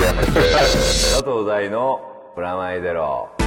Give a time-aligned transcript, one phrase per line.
[0.00, 2.00] 佐藤大の。
[2.34, 3.39] プラマイゼロ。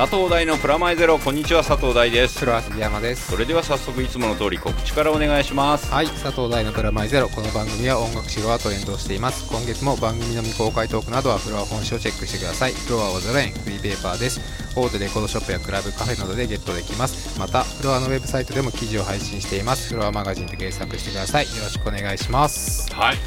[0.00, 1.18] 佐藤大のプラマイゼロ。
[1.18, 2.40] こんにちは佐藤大です。
[2.40, 3.30] 黒橋山です。
[3.30, 5.92] それでは早速いつもの通り告知からお願いします。
[5.92, 7.28] はい佐藤大のプラマイゼロ。
[7.28, 9.46] この番組は音楽シロアと連動しています。
[9.50, 12.72] 今月も番組の未公開トークなどはフロア本誌をチェックしてください。
[12.72, 14.40] フロアはゼロ円フリーペーパーです。
[14.74, 17.38] 大手レコードショップやクラブカフェなどでゲットできます。
[17.38, 19.92] またフロアのウェブサイトでも記事を配信しています。
[19.92, 21.44] フロアマガジンで検索してください。
[21.44, 22.90] よろしくお願いします。
[22.94, 23.18] はい、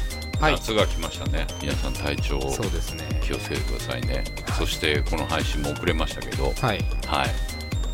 [0.44, 0.52] はい。
[0.54, 1.46] 夏が来ましたね。
[1.62, 3.04] 皆さん体調そうですね。
[3.22, 4.24] 気をつけてくださいね。
[4.58, 6.84] そしてこの配信も遅れましたけどはい。
[7.06, 7.30] はい。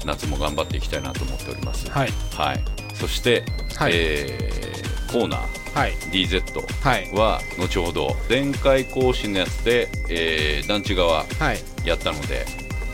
[0.05, 1.89] 夏も頑張っていきたいなと思っております。
[1.91, 2.11] はい。
[2.35, 2.65] はい。
[2.95, 3.45] そして、
[3.77, 3.93] はい。
[3.95, 4.81] えー
[5.13, 5.93] コーナーはい。
[6.13, 6.43] DZ
[6.83, 7.11] はい。
[7.13, 11.59] は後ほど前回更新のやつで、えー団地側はい。
[11.85, 12.47] やったので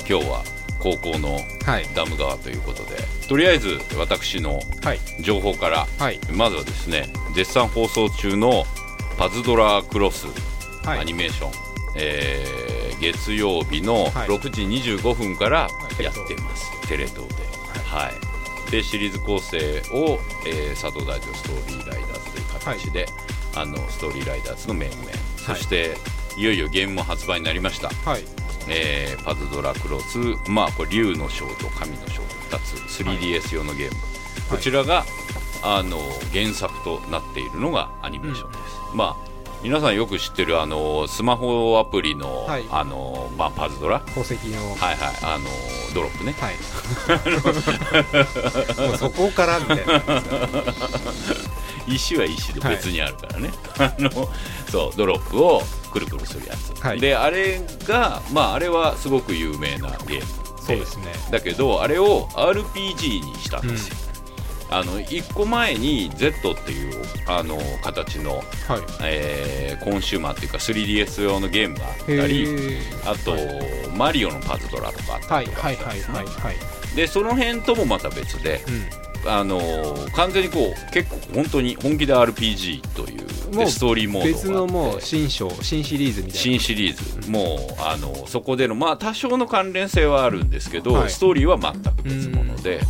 [0.09, 0.43] 今日は
[0.81, 1.87] 高校のはい。
[1.95, 2.97] ダム側ということで
[3.29, 4.99] とりあえず私のはい。
[5.21, 6.19] 情報からはい。
[6.33, 8.65] まずはですね絶賛放送中の
[9.19, 10.27] パズドラクロス
[10.85, 10.99] はい。
[11.01, 11.53] アニメーション、
[11.97, 12.67] えー
[12.99, 14.29] 月曜日のはい。
[14.29, 15.69] 6時25分から
[16.01, 16.03] い。
[16.03, 17.35] やってます、テレ東で、
[17.85, 18.71] はい。
[18.71, 23.07] でシリーズ構成を、えー佐藤大とストーリーライダーズという形で、
[23.55, 25.03] あのストーリーライダーズの面々、
[25.37, 25.95] そして
[26.39, 28.25] いよいよゲームも発売になりました、はい。
[28.69, 33.03] えーパズドラクロス、まあ、これ竜の章と神の章2つ。
[33.03, 33.97] 3DS 用のゲーム、
[34.49, 35.05] こちらが
[35.63, 35.99] あの
[36.33, 38.63] 原作となっているのがアニメーションです、
[38.97, 39.27] まあ
[39.63, 42.65] 皆さんよく知ってるあのスマホアプリの,、はい。
[42.71, 43.99] あのまあ、パズドラ？
[44.01, 44.75] 宝石の。
[44.77, 45.17] はいはい。
[45.23, 45.45] あの
[45.95, 46.35] ドロップね。
[46.39, 46.57] はい。
[48.89, 50.03] もうそこからみたいな
[51.89, 54.11] 石は石で別にあるからね、あの
[54.71, 57.01] そうドロップをくるくるするやつ、はい。
[57.01, 60.27] であれがまああれはすごく有名なゲーム。
[60.65, 61.13] そうですね。
[61.31, 63.97] だけどあれを RPG にしたんですよ、
[64.71, 66.95] あの1個前に Z っていう
[67.27, 68.45] あの形の、はい。
[69.05, 72.81] えーコンシューマーっていうか 3DS 用のゲームがあったへりー。
[73.05, 73.37] あと、
[73.97, 76.97] マリオのパズドラとかあったはいりとかはいはいはいはい。
[76.97, 78.61] でその辺ともまた別で、
[79.23, 79.31] うん。
[79.31, 83.29] あのー完全にこう結構本当に本気で RPG という
[83.69, 86.41] ストーリーモード別のもう新章新シリーズみたいな。
[86.41, 87.31] 新シリーズ。
[87.31, 91.11] もうあのそこでのまあ多少の関連性はあるんですけど、はい。
[91.11, 92.81] ストーリーは全く別物で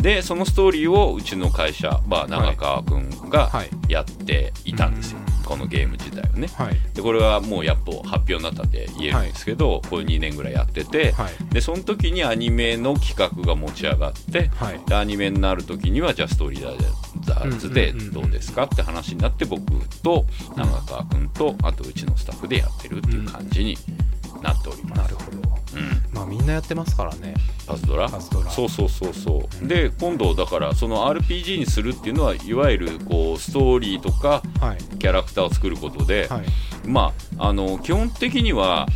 [0.00, 6.48] でそのストーリーをうちの会社、まあ、長川君がはいやっていたんですよ、このゲーム自体をね。
[6.54, 6.76] はい。
[6.94, 11.54] でこれはもうやっと発表になったって言えるんですけど、これ2年ぐらいやってて、はい。
[11.54, 14.80] でその時にアニメの企画が持ち上がって、はい。
[14.86, 16.64] でアニメになる時にはじゃあストーリー
[17.26, 18.12] ダーズでうんうんうんうん。
[18.22, 19.62] どうですかって話になって僕
[20.02, 20.24] と
[20.56, 23.76] 長川君とあとうちのスタッフでやってるっていう感じに
[24.42, 24.98] なっております。
[25.02, 25.36] なるほど。
[25.36, 26.02] うん。
[26.12, 27.34] まあみんなやってますからね。
[27.66, 28.08] パズドラ？
[28.08, 28.50] パズドラ。
[28.50, 34.78] そうそうそうそう、で今度だからその RPG にするっていうのはいわゆるこうストーリーとかはい。
[34.98, 36.46] キャラクターを作ることで、はい。
[36.86, 38.86] まああの基本的には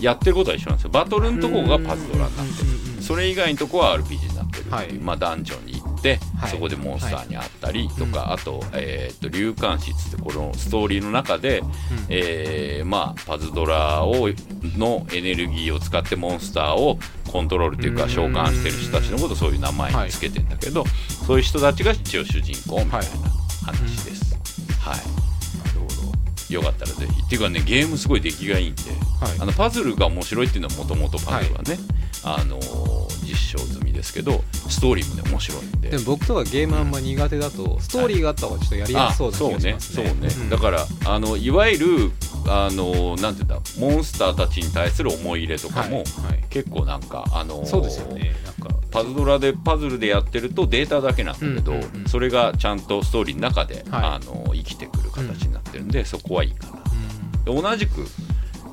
[0.00, 0.90] やってることは一緒なんですよ。
[0.90, 2.68] バトルのとこがパズドラになってる。
[2.68, 4.92] うんうんうんそれ以外のとこは RPG になってるっていう、はい。
[4.94, 5.93] まあ、ダンジョンに行って、
[6.38, 6.50] はい。
[6.50, 11.62] そこでモンスターに会ったりとか、あと,、えー、と竜冠室ってこのストーリーの中で、
[12.08, 14.28] えーまあ、パズドラを
[14.76, 16.98] のエネルギーを使ってモンスターを
[17.30, 18.10] コントロールというかうん。
[18.10, 20.84] 召喚してる人たちのことをそういう名前につけてんだけど、
[21.26, 23.06] そういう人たちが一応主人公みたいな
[23.66, 24.34] 話です。
[24.80, 26.12] はい、なるほ
[26.48, 26.54] ど。
[26.54, 27.22] よかったらぜひ。
[27.22, 28.82] っていうかねゲームすごい出来がいいんで、
[29.20, 29.40] はい。
[29.40, 31.78] あのパズルが面白いっていうのはもともとパズルはね、
[32.24, 35.90] あのー実証済みですけどストーリーもね面白いんで。
[35.90, 40.06] でも僕とかゲームあんま苦手だとストーリーがあった方がちょっとやりやすそうな気がしますね。
[40.06, 42.12] そうねそうね、だらからあのいわゆる
[42.46, 46.04] あのなんていうんだモンスターたちに対する思い入れとかも、はい。
[46.50, 48.34] 結構なんかあのーそうですよね。
[48.44, 52.08] なんかパズドラでパズルでやってるとデータだけなんだけど、うんうんうん。
[52.08, 54.04] それがちゃんとストーリーの中で、はい。
[54.04, 56.72] あの生きてくる形になってるんで、そこはいいかな。
[57.44, 58.06] で同じく、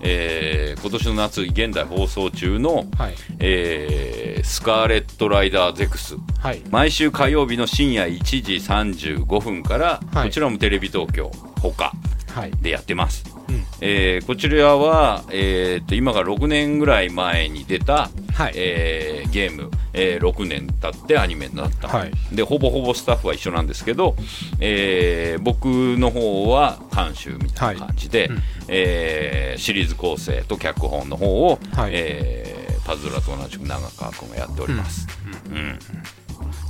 [0.02, 3.16] えー今年の夏現在放送中の、はい。
[3.40, 6.16] えースカーレット・ライダー・ゼクス。
[6.40, 6.62] はい。
[6.72, 10.28] 毎週火曜日の深夜1時35分から、はい。
[10.28, 11.32] こちらもテレビ東京
[11.62, 11.94] 他
[12.34, 12.52] はい。
[12.62, 13.66] でやってます、うん。
[13.82, 18.54] えーこちらは、えーっと今から6年ぐらい前に出た、はい。
[18.56, 22.12] えーゲーム、えー6年経ってアニメになった、はい。
[22.32, 24.16] でほぼほぼスタッフは一緒なんですけど、
[24.60, 28.44] えー僕の方は監修みたいな感じで、はいうん。
[28.70, 31.92] えーシリーズ構成と脚本の方を、はい。
[31.94, 35.08] えーパズドラと同じく長川君がやっております、
[35.52, 35.80] うん。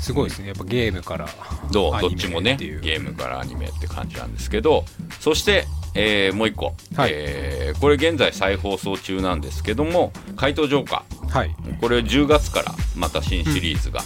[0.02, 0.50] すごいですね。
[0.50, 1.26] やっぱゲームから
[1.72, 2.58] どっちもね。
[2.60, 4.84] ゲームからアニメって感じなんですけど
[5.22, 7.12] そして、えーもう一個、はい。
[7.14, 14.04] えーこれ現在再放送中なんですけども「怪盗ジョーカーはい」これ10月からまた新シリーズが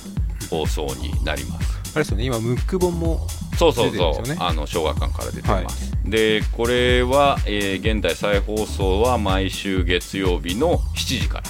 [0.49, 1.75] 放送になります。
[1.95, 2.25] あれですよね。
[2.25, 3.27] 今ムック本も
[3.57, 11.43] そうそうそう、あの小学館から出てます、でこれは、えー現在再放送は毎週月曜日の7時から、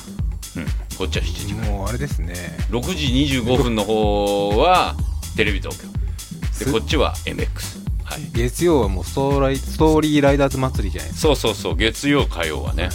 [0.62, 0.68] うん、
[0.98, 1.72] こっちは7時から。
[1.72, 2.36] もうあれですね。
[2.70, 3.08] 6時
[3.40, 4.96] 25分の方は
[5.36, 5.88] テレビ東京。
[6.52, 8.22] すでこっちは MX はい。
[8.34, 12.90] 月曜はもうストーライストーリーライダーズ祭りじゃないですそうそうそう月曜火曜はね、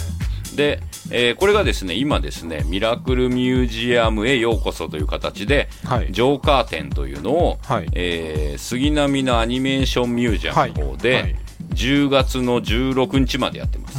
[0.55, 0.81] で、
[1.11, 6.11] えーこれがですね今ですねミラクルミュージアムへようこそという形で、かはい。
[6.11, 7.87] ジョーカー展というのを、はい。
[7.93, 11.21] えー杉並のアニメーションミュージアムの方で、はい。
[11.23, 11.35] はい
[11.71, 13.97] 10月の16日までやってます、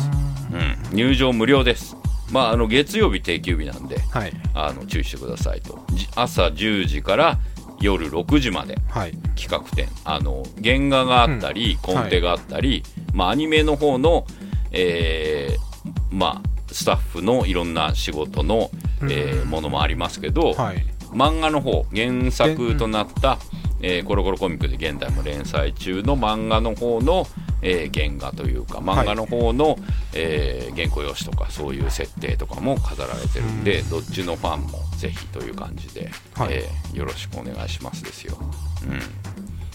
[0.90, 1.96] うん、入場無料です。
[2.30, 4.32] まああの月曜日定休日なんではい。
[4.54, 5.82] あの注意してくださいと。
[5.92, 7.38] じ朝10時から
[7.82, 8.78] 夜6時まで。
[8.88, 9.12] はい。
[9.36, 9.88] 企画展。
[10.04, 12.82] あの原画があったり、コンテがあったり、
[13.12, 14.26] まあ、アニメの方の、
[14.70, 18.70] えーまあ、スタッフのいろんな仕事の、
[19.02, 20.84] えーものもありますけど、はい。
[21.12, 23.38] 漫画の方原作となった、
[23.82, 27.26] えーコロコロコミックで現在も連載中の漫画の方の、
[27.60, 29.76] えー原画というか漫画の方の、
[30.14, 36.54] えー原稿用紙とかそういう設定とかも飾られてるんで、どっちのファンもぜひという感じで、はい。
[36.54, 38.38] えーよろしくお願いしますですよ。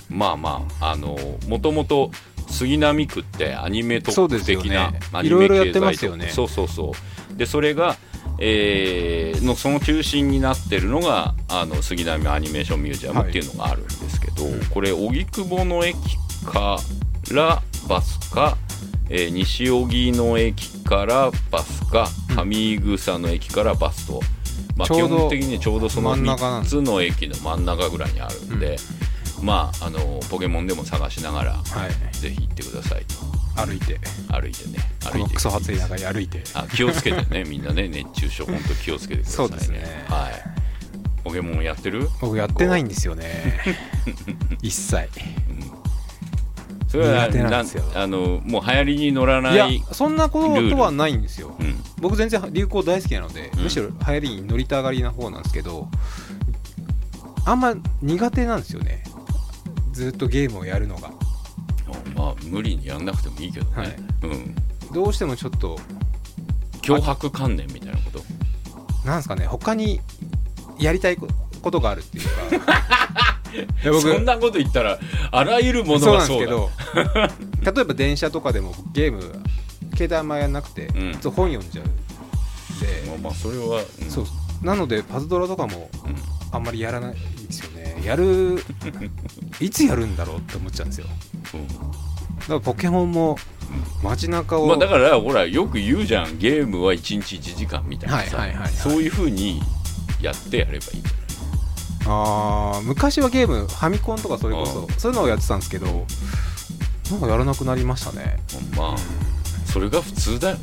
[0.10, 1.18] うん、まあまああの
[1.48, 2.12] もともと
[2.50, 6.30] 杉並区ってアニメ特区的な、ねアニメ経済ますよね。
[6.30, 6.94] そうそうそ
[7.32, 7.36] う。
[7.38, 7.98] でそれが、
[8.40, 14.44] えーのその中心になってるのがあの杉並アニメーションミュージアムっていうのがあるんですけど、
[14.74, 15.96] これ荻窪の駅
[16.46, 16.78] か
[17.32, 18.58] らバスか、
[19.10, 24.22] えー西荻の駅からバスか上井草の駅からバスと、
[24.76, 28.78] まあ、基本的にちょうどその真ん中なん3つの駅の真ん中ぐらいにあるんで、
[29.42, 32.16] まああのポケモンでも探しながら、はい。
[32.16, 33.16] ぜひ行ってくださいと
[33.58, 34.00] 歩いて。
[34.30, 34.78] 歩いてね。
[35.04, 35.20] こ歩いて。
[35.20, 36.44] のクソ暑い中に歩いて。
[36.54, 37.44] あ気をつけてね。
[37.50, 39.50] みんなね熱中症本当気をつけてくださいね。
[39.50, 40.06] そうですね。
[40.08, 41.24] はい。
[41.24, 42.08] ポケモンやってる？
[42.22, 43.60] 僕やってないんですよね。
[44.62, 45.10] 一切。
[46.88, 47.84] それは苦手なんですよ。
[47.96, 51.56] あのもう流行りに乗らないいやそんなこととはないんですよ。
[51.60, 51.76] うん。
[52.00, 53.64] 僕全然流行大好きなので、うん。
[53.64, 55.90] むしろ流行りに乗りたがりな方なんですけど
[57.46, 59.04] あんま苦手なんですよね。
[59.92, 61.12] ずっとゲームをやるのが
[62.16, 63.96] まあ無理にやんなくてもいいけどね、はい。
[64.24, 64.56] うん。
[64.94, 65.80] どうしてもちょっと
[66.82, 68.22] 脅迫観念みたいなこと？
[69.06, 70.02] なんですかね他に
[70.80, 71.28] やりたいこ
[71.62, 72.72] ことがあるっていうか。
[73.54, 75.00] い や僕そんなこと言ったら
[75.32, 76.70] あらゆるものそうながそうだんで
[77.14, 77.14] す
[77.64, 79.22] けど 例えば電車とかでもゲーム
[79.96, 81.12] 携帯あんまやんなくて、うん。
[81.32, 81.90] 本読んじゃうん
[82.80, 84.10] で、まあまあそれは、うん。
[84.12, 84.26] そう。
[84.62, 86.16] なのでパズドラとかもうん。
[86.52, 87.14] あんまりやらない。
[87.14, 87.16] ん
[87.48, 88.02] ですよね。
[88.04, 88.64] やる
[89.60, 91.08] いつやるんだろうって思っちゃうんですよ。
[91.54, 91.74] うんだ
[92.46, 93.38] からポケモンも
[94.04, 96.38] 街中を、まあ、だからほらよく言うじゃん。
[96.38, 98.72] ゲームは1日1時間みたいなさ、はいはいはいはい。
[98.72, 99.62] そういうふうに
[100.22, 101.18] やってやればいいんじゃない
[102.10, 105.86] あー昔はゲームファミコンとかそれこそそういうのをやってたんですけど
[107.12, 108.38] なんかやらなくなりましたね。
[108.78, 108.98] まあ
[109.66, 110.62] それが普通だよね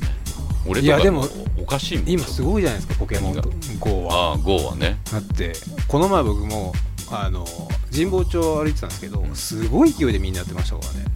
[0.66, 1.26] 俺いやでも
[1.60, 2.08] おかしいもん。
[2.10, 3.50] 今すごいじゃないですかポケモンと。
[3.80, 4.30] GO は。
[4.30, 4.98] ああ GO はね。
[5.10, 5.52] だって
[5.88, 6.72] この前僕も
[7.10, 7.44] あの
[7.92, 11.06] 神保町歩いてたんですけどすごい勢いでみんなやってましたからね。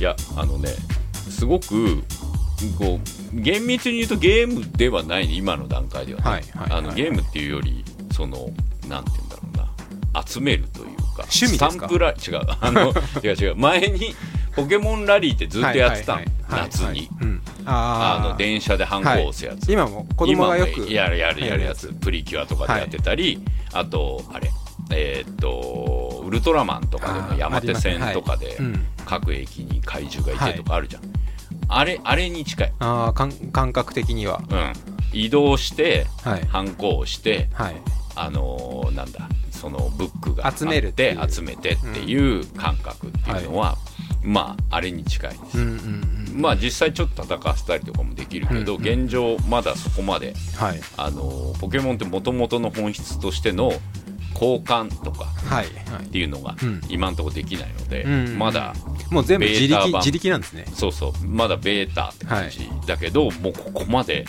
[0.00, 0.70] いやあのね
[1.28, 2.02] すごく
[2.78, 2.98] こ
[3.34, 8.50] う厳密に言うとゲームではない今の段階ではね、はいはいはいあのゲームっていうよりその
[8.88, 10.24] なんて言うんだろうな。
[10.26, 11.22] 集めるというか。
[11.24, 11.70] 趣味ですか？
[11.70, 12.40] スタンプラ違う。
[12.60, 12.92] あの
[13.22, 13.56] 違う違う。
[13.56, 14.14] 前に
[14.54, 16.18] ポケモンラリーってずっとやってたの。
[16.18, 16.96] はいはいはい夏に、はい。
[16.96, 17.42] はいうん。
[17.66, 21.88] あの電車でハンコを押すやつ、今も子供がよくやるやるやるやつ。
[21.94, 23.40] プリキュアとかでやってたり、
[23.72, 24.50] あとあれ
[24.90, 28.58] えーっとウルトラマンとかでも山手線とかで
[29.06, 31.02] 各駅に怪獣がいてとかあるじゃん、
[31.68, 34.42] あれあれに近い、あー感感覚的には。
[34.48, 34.72] うん、
[35.12, 36.46] 移動してはい。
[36.46, 37.74] ハンコをしてはい
[38.16, 41.30] あのーなんだそのブックが集めるっていう。
[41.30, 43.76] 集めてっていう感覚っていうのは、
[44.22, 46.40] まああれに近いです、うんうんうん。
[46.40, 50.80] まあ実際ちょっと戦わせたりとかもできるけど、うんうん現状まだそこまではい。
[50.96, 53.72] あのポケモンってもともとの本質としての
[54.34, 56.04] 交換とかはいはい。
[56.04, 56.80] っていうのがうん。
[56.88, 58.74] 今のところできないので、うんまだ
[59.10, 60.66] もう全部自力自力なんですね。
[60.74, 61.26] そうそう。
[61.26, 64.26] まだベータって感じ、だけどもうここまで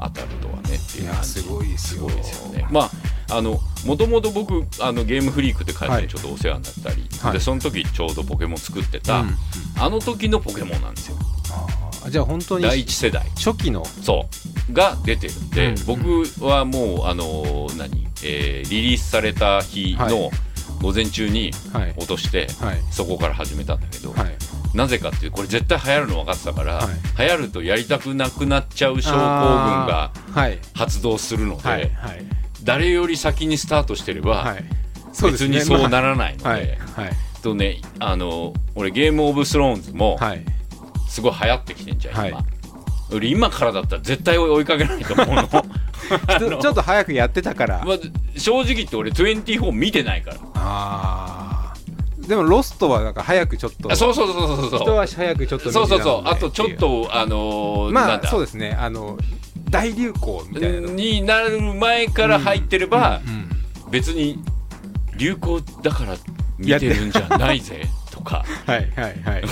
[0.00, 0.62] 当たるとはねっ
[0.92, 2.66] ていうすごいですごいですよね。
[2.70, 2.90] まあ
[3.30, 7.32] あのもともと僕あのゲームフリークって会社にちょっとお世話になったり、はい。
[7.34, 9.36] でその時ちょうどポケモン作ってた、うん
[9.80, 11.16] あの時のポケモンなんですよ。
[11.52, 13.24] あーじゃあ本当に第一世代。
[13.36, 13.84] 初期の。
[13.84, 14.26] そ
[14.70, 14.72] う。
[14.72, 15.84] が出てるんで、うん。
[15.86, 20.30] 僕はもうあの何、えーリリースされた日のはい。
[20.80, 21.94] 午前中にはい。
[21.96, 22.78] 落として、はい。
[22.90, 24.36] そこから始めたんだけど、はい
[24.74, 26.86] なぜかっていうこれ絶対流行るの分かってたから、はい。
[27.18, 30.12] 流行るとやりたくなくなっちゃう症候群が
[30.74, 32.24] 発動するので、はいはい。
[32.64, 34.56] 誰より先にスタートしてれば、はい。
[34.56, 34.70] ね。
[35.22, 36.76] 別にそうならないので、はいはい。
[37.42, 40.44] とねあの俺ゲームオブスローンズもはい。
[41.08, 42.30] すごい流行ってきてんじゃん、はい。
[42.30, 42.44] 今。
[43.10, 45.48] 俺今からだったら絶対追いかけないと思うの。
[46.60, 47.84] ちょっと早くやってたから。
[47.84, 47.98] まあ、
[48.38, 50.36] 正直言って俺24見てないから。
[50.54, 51.47] あー
[52.28, 53.90] でもロストはなんか早くちょっと。
[53.90, 54.80] あそうそうそうそうそう。
[54.82, 56.28] 一足早くちょっとそうそうそう。
[56.28, 58.76] あとちょっとあのーまあそうですね。
[58.78, 59.16] あの
[59.70, 60.88] 大流行みたいなの。
[60.90, 63.48] になる前から入ってれば、うん
[63.90, 64.38] 別に
[65.16, 66.14] 流行だから
[66.58, 68.44] 見てるんじゃないぜとか。
[68.66, 69.42] はいはいはい。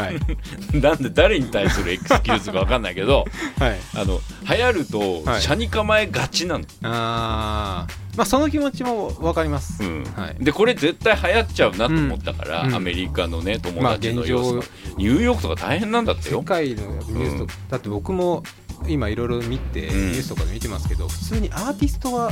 [0.00, 0.20] はい。
[0.80, 3.24] なんで誰に対するエクスキューズか分かんないけど
[3.60, 3.76] はい。
[3.94, 5.40] あの流行るとはい。
[5.40, 10.04] 車に構えがちなの、あーまあその気持ちも分かります、うん。
[10.04, 10.36] はい。
[10.42, 12.74] でこれ絶対流行っちゃうなと思ったから、うん。
[12.74, 18.42] アメリカのね友まあ達の様子、ニューヨークとか大変なんだって世よ界のニュースとか、だって僕も
[18.88, 20.10] 今いろいろ見て、うん。
[20.12, 22.30] ニュースとかで見てますけど普通にアーティストが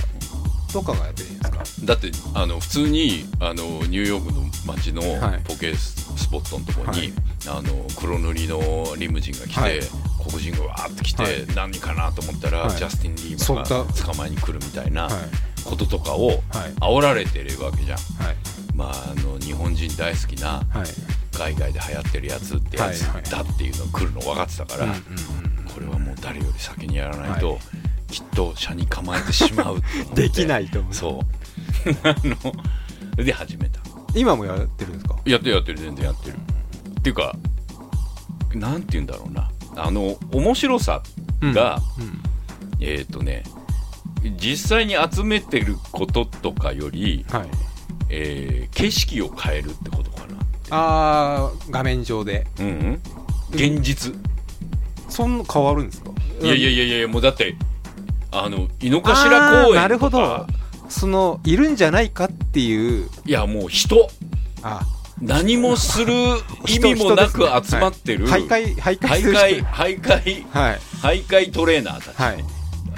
[0.73, 1.65] とかがやってるんですか。
[1.85, 5.43] だってあの普通にあのニューヨークの街のはい。
[5.45, 7.13] ポケスポットのところに、はい。
[7.47, 9.81] あの黒塗りのリムジンが来て、はい。
[10.27, 11.47] 黒人がわーって来て、はい。
[11.55, 12.77] 何かなと思ったら、はい。
[12.77, 15.05] ジャスティン・リーそうだマンが捕まえに来るみたいな。
[15.05, 15.13] はい
[15.65, 16.39] こととかをはい。
[16.81, 17.99] 煽られてるわけじゃん。
[17.99, 18.37] はい。
[18.75, 20.87] まあ、あの日本人大好きなはい。
[21.37, 24.99] 海外で流行ってるやつってやつだっていうの来るの分かってたから、うんうん
[25.75, 27.59] これはもう誰より先にやらないと、はい。
[28.13, 29.83] きっと車に構えてしまう
[30.15, 30.95] できないと思う。
[30.95, 31.91] そう。
[32.09, 33.81] あので始めた。
[34.15, 35.17] 今もやってるんですか？
[35.25, 36.37] やってるやってる全然やってる。
[36.37, 37.35] っていうか
[38.55, 39.51] なんて言うんだろうな。
[39.77, 41.03] あの面白さ
[41.43, 42.23] が、うん。
[42.79, 43.43] えっ、とね
[44.33, 47.49] 実際に集めてることとかより、はい。
[48.11, 50.37] えー景色を変えるってことかな
[50.71, 52.47] あー画面上で。
[52.59, 53.01] うん、うん、
[53.53, 54.15] 現実、
[55.09, 56.11] そんな変わるんですか？
[56.43, 57.55] いやいやいややいやもうだって
[58.33, 59.75] あの井の頭公園とか。
[59.75, 60.47] なるほど。
[60.89, 63.09] そのいるんじゃないかっていう。
[63.25, 64.09] いやもう人。
[64.63, 64.83] あ
[65.23, 66.13] 何もする
[66.67, 70.47] 意味もなく集まってる、徘徊徘徊徘する徊徘徊。
[70.51, 70.79] はい。
[70.79, 72.45] 徘徊トレーナーたち、はい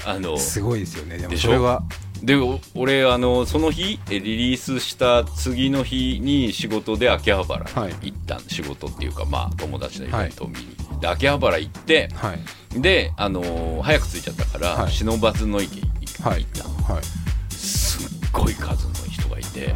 [0.07, 1.19] あのすごいですよね。
[1.19, 1.83] でもそれは。
[2.23, 12.81] でお俺あのその日えリリースした次の日に仕事で秋葉原はいに行った、仕事っていうかまあ友達のイベントを見に、で秋葉原行ってはい。
[12.81, 14.93] であのー早く着いちゃったから、はい。
[14.93, 16.31] 忍ばずの池行った。
[16.31, 17.05] の、はい。
[17.53, 19.75] すっごい数の人がいて、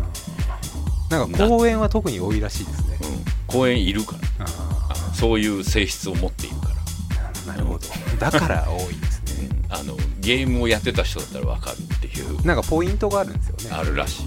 [1.11, 2.99] なんか公園は特に多いらしいですね。
[3.03, 4.47] うん、公園いるから。
[5.15, 6.75] そういう性質を持っているから。
[6.75, 7.81] ーなるほど。
[8.19, 9.20] だから多いですね
[9.71, 12.45] あのゲームをやってた人だったら分かるっていう。
[12.45, 13.77] なんかポイントがあるんですよね。
[13.77, 14.23] あるらし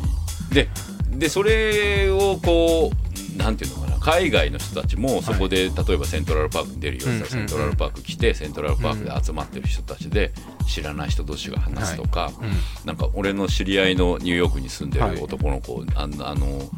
[0.51, 0.53] い。
[0.53, 0.69] で
[1.11, 3.93] でそれをこうなんていうのかな。
[3.99, 10.33] 海外の人たちもそこで、例えばセントラルパークに出るよううんセントラルパーク来てセントラルパークで集まってる人たちで
[10.67, 12.51] 知らない人同士が話すとか、うん。
[12.85, 15.15] なんか俺の知り合いのニューヨークに住んではい。
[15.15, 16.69] る男の子、あのあの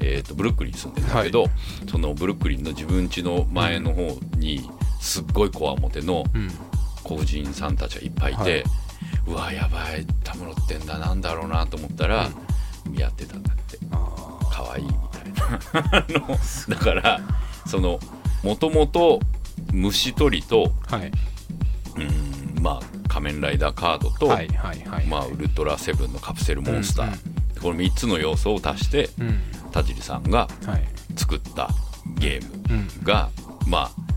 [0.00, 1.46] えー、とブルックリンに住んでるんだけど、
[1.90, 4.68] そのブルックリンの自分家の前の方に
[5.00, 6.24] すっごいこわもての
[7.12, 8.64] うん黒人さんたちがいっぱいいて、はい。
[9.26, 12.28] うわやばいたむろってんだなんだろうなと思ったら、
[12.94, 13.78] やってたんだって。
[13.92, 15.98] あ可愛いみたいな。
[15.98, 16.38] あの
[16.68, 17.20] だから
[17.66, 17.98] その
[18.42, 19.20] もともと
[19.72, 21.12] 虫取りとーはい。
[21.96, 25.06] うんまあ仮面ライダーカードと、はいはいはい。
[25.06, 29.40] まあ、ウルトラセブンのカプセルモンスター、うんこの3つの要素を足してうん。
[29.70, 30.84] 田尻さんがはい。
[31.16, 31.68] 作った
[32.18, 33.04] ゲームうん。
[33.04, 33.28] が
[33.66, 34.11] まあ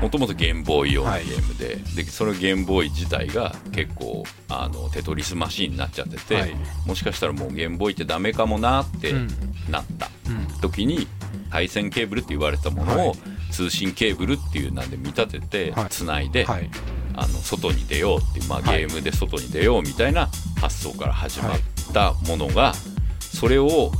[0.00, 6.54] もともとゲームボーイ用のゲームで,、でそのゲームボーイ自体が結構あのテトリスマシーンになっちゃってて、はい。
[6.86, 9.28] もしかしたらもうゲームボーイってダメかもなってうん。
[9.70, 10.46] なったうん。
[10.60, 11.08] 時に
[11.50, 13.18] 配線ケーブルって言われてたものを、はい。
[13.50, 15.86] 通信ケーブルっていうなんで見立ててはい。
[15.90, 16.70] つないで、はい。
[17.16, 18.86] あの外に出ようっていう、まあ、ゲはい。
[18.86, 20.28] ームで外に出ようみたいな
[20.60, 21.58] 発想から始まっ
[21.92, 22.72] たものが、
[23.18, 23.90] それを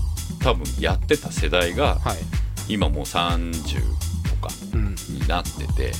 [0.41, 2.17] 多分やってた世代がはい。
[2.69, 3.55] 今もう30とかうんに
[5.29, 5.93] なってて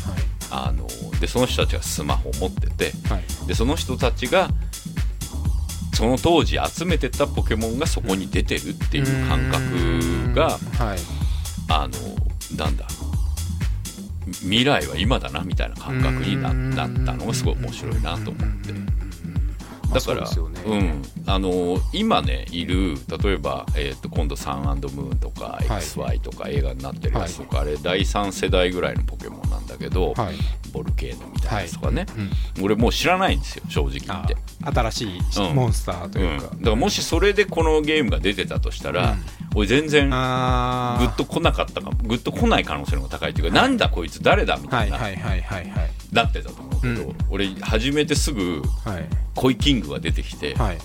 [0.51, 0.87] あの
[1.21, 3.47] でその人たちがスマホを持っててはい。
[3.47, 4.49] でその人たちが
[5.95, 10.99] その当時集めてたポケモンがそこに出てるっていう感覚がはい。
[11.71, 12.87] あのなんだ
[14.41, 19.08] 未来は今だなみたいな感覚にななったのがすごい面白いなと思って。
[19.93, 25.65] だから、そうん、あの今ねいる例えば、えー、と今度サンムーンとかい。
[25.65, 30.35] XY とか映画になってるやつとか、あれ第3世代ぐらいのポケモンなんだけど、はい。
[30.73, 32.07] ボルケーノみたいなやつとかね、
[32.59, 32.65] うん。
[32.65, 34.37] 俺もう知らないんですよ正直言あって。
[34.65, 39.19] 新しいうんモンスターとうん、いうかだからもしそれでこのゲームが出てたとしたら、うん。
[39.55, 41.97] 俺全然グあッと来なかったかも。
[42.03, 45.91] グッと来ない可能性の方が高いというか、なんだこいつ誰だみはたいな、いはいはいはいはい。
[46.13, 47.17] なってたと思うけど、うん。
[47.31, 49.07] 俺始めてすぐはい。
[49.35, 50.79] コイキングが出てきて、はい。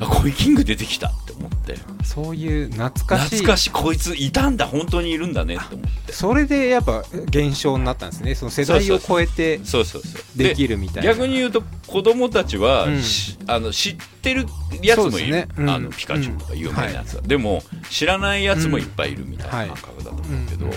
[0.00, 1.76] あコイキング出てきた思って。
[2.04, 3.36] そういう懐かしい。
[3.36, 6.12] 懐かしいこいついたんだ本当にいるんだねって思って。
[6.12, 8.34] それでやっぱ現象になったんですね。
[8.34, 10.38] その世代を超えてそうそうそう。
[10.38, 11.14] できるみたいな。
[11.14, 13.02] 逆に言うと子供たちは、うん。
[13.02, 14.46] しあの知ってる
[14.82, 15.48] やつもいる、ね。
[15.56, 15.70] うん。
[15.70, 20.72] あのピカチュウとか有名なやつは、でも知らないやつもいっぱいいるみたいな感覚だと思うけど、も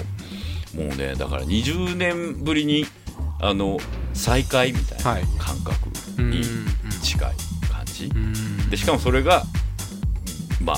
[0.93, 2.85] うねだから20年ぶりに
[3.39, 3.77] あの
[4.13, 5.23] 再会みたいなはい。
[5.37, 5.89] 感覚
[6.21, 6.43] に
[7.01, 7.35] 近い
[7.71, 8.69] 感じ、うん。
[8.69, 9.43] でしかもそれが
[10.67, 10.77] まあ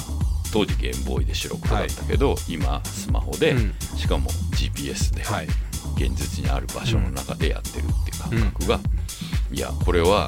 [0.54, 3.74] 当時ゲームボーイで白黒だったけど、今スマホで、うん。
[3.98, 5.48] しかも GPS で、はい。
[5.96, 8.80] 現実にある場所の中でやってるっていう感覚が、
[9.52, 10.28] いやこれは、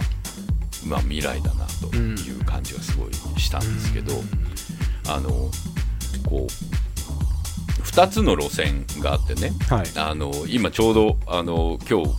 [0.85, 4.13] まあ、未来だなという感じがすごいしたんですけど、
[5.07, 5.29] あの
[6.27, 9.87] こう2つの路線があってねはい。
[9.95, 12.09] あの今ちょうどあの今日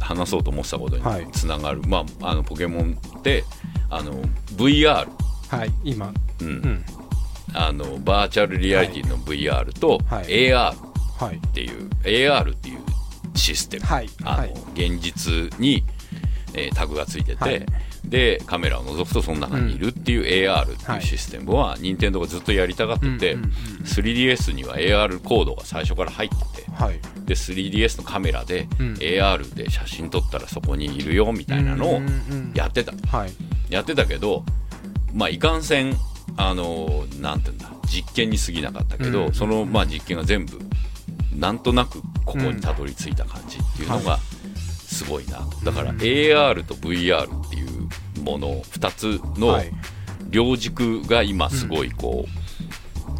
[0.00, 1.28] 話そうと思ってたことにはい。
[1.32, 3.44] つながる、まあ、あのポケモンって
[3.88, 4.14] あの
[4.56, 5.08] VR、
[5.48, 6.50] はい今うん。
[6.50, 6.84] うん
[7.52, 10.26] あのバーチャルリアリティの VR とはい。
[10.26, 10.72] AR
[11.18, 11.36] はい。
[11.36, 12.78] っていう AR っていう
[13.34, 14.08] システム、はい。
[14.22, 14.54] あのはい。
[14.74, 15.82] 現実に、
[16.54, 17.66] えータグがついてて、はい。
[18.04, 21.00] でカメラを覗くとその中にいるっていう AR ってはい。
[21.00, 23.52] いうシステムは、任天堂がずっとやりたがってて、うんうんうん
[23.84, 27.00] 3DS には AR コードが最初から入っててはい。
[27.26, 28.94] で 3DS のカメラでうん。
[28.94, 32.00] AR で写真撮ったらそこにいるよみたいなのを
[32.54, 33.32] やってた、はい。
[33.68, 34.44] やってたけど
[35.12, 35.96] まあいかんせん
[36.36, 39.32] あのなんていうんだ実験に過ぎなかったけど、うん。
[39.32, 40.58] そのまあ実験が全部
[41.34, 44.18] なんとなくここにたどり着いた感じっていうのが
[44.86, 47.88] すごいな、だから AR と VR っていう
[48.22, 49.72] もの2つのはい。
[50.30, 52.24] 両軸が今すごいこ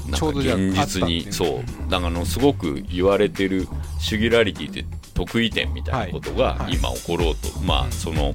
[0.07, 1.91] う、なんかちょうどじゃあ現実にそう。
[1.91, 3.67] だかのすごく言われてる
[3.99, 6.75] シュギュラリティって得意点みたいなことがはいはい。
[6.75, 8.35] 今起ころうと、まあその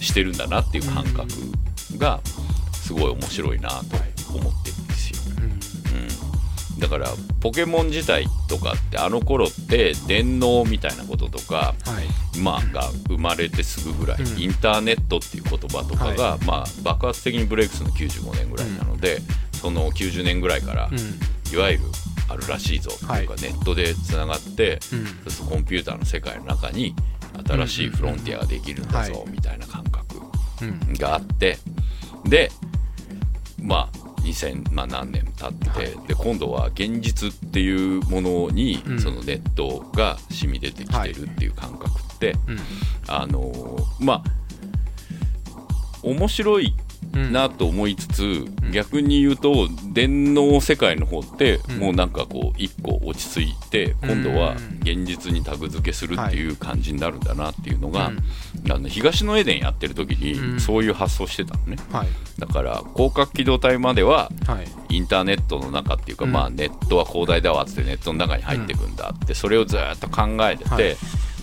[0.00, 1.28] してるんだなっていう感覚
[1.98, 2.20] が
[2.88, 3.76] すごい面白いなと
[4.34, 5.18] 思ってるんですよ。
[6.72, 7.06] うん、だから
[7.38, 12.40] ポケモン自体とかってあの頃って電脳みたいなこととか、はい。
[12.40, 14.40] まあ、が生まれてすぐぐらい、うん。
[14.40, 19.18] インターネットっていう言葉とかが、はまあ、爆発的にブレイクするの95年ぐらいなので、
[19.52, 20.98] その90年ぐらいから、うん。
[21.52, 21.84] いわゆる
[22.30, 23.26] あるらしいぞっていうか、はい。
[23.42, 24.78] ネットでつながって、うん。
[24.78, 26.94] そうするとコンピューターの世界の中に
[27.46, 29.28] 新しいフロンティアができるんだぞ、はい。
[29.28, 30.22] みたいな感覚
[30.62, 30.94] うん。
[30.94, 31.58] があって
[32.24, 32.50] で
[33.62, 36.06] まあ2000、まあ、何年経って、はい。
[36.06, 39.00] で今度は現実っていうものに、うん。
[39.00, 42.58] そのネットが染み出てきてるっていう感覚って、うん。
[43.06, 44.38] あのーまあ
[46.02, 46.87] 面白いうん
[47.32, 51.78] なと思いつつ、逆に言うと電脳世界の方って、うん。
[51.78, 58.12] もうなんかこう一個落ち着いて、今度は現実にタグ付けするっていう感じになるんだなっていうのが、
[58.70, 60.54] あの東のエデンやってる時うん。
[60.54, 62.08] にそういう発想してたのね、はい。
[62.38, 64.96] だから広角機動隊までははい。
[64.96, 66.32] インターネットの中っていうか、うん。
[66.32, 70.96] まあネットは広大だわっつってネットの中に入っていくんだって、それをずっと考えてて、はい。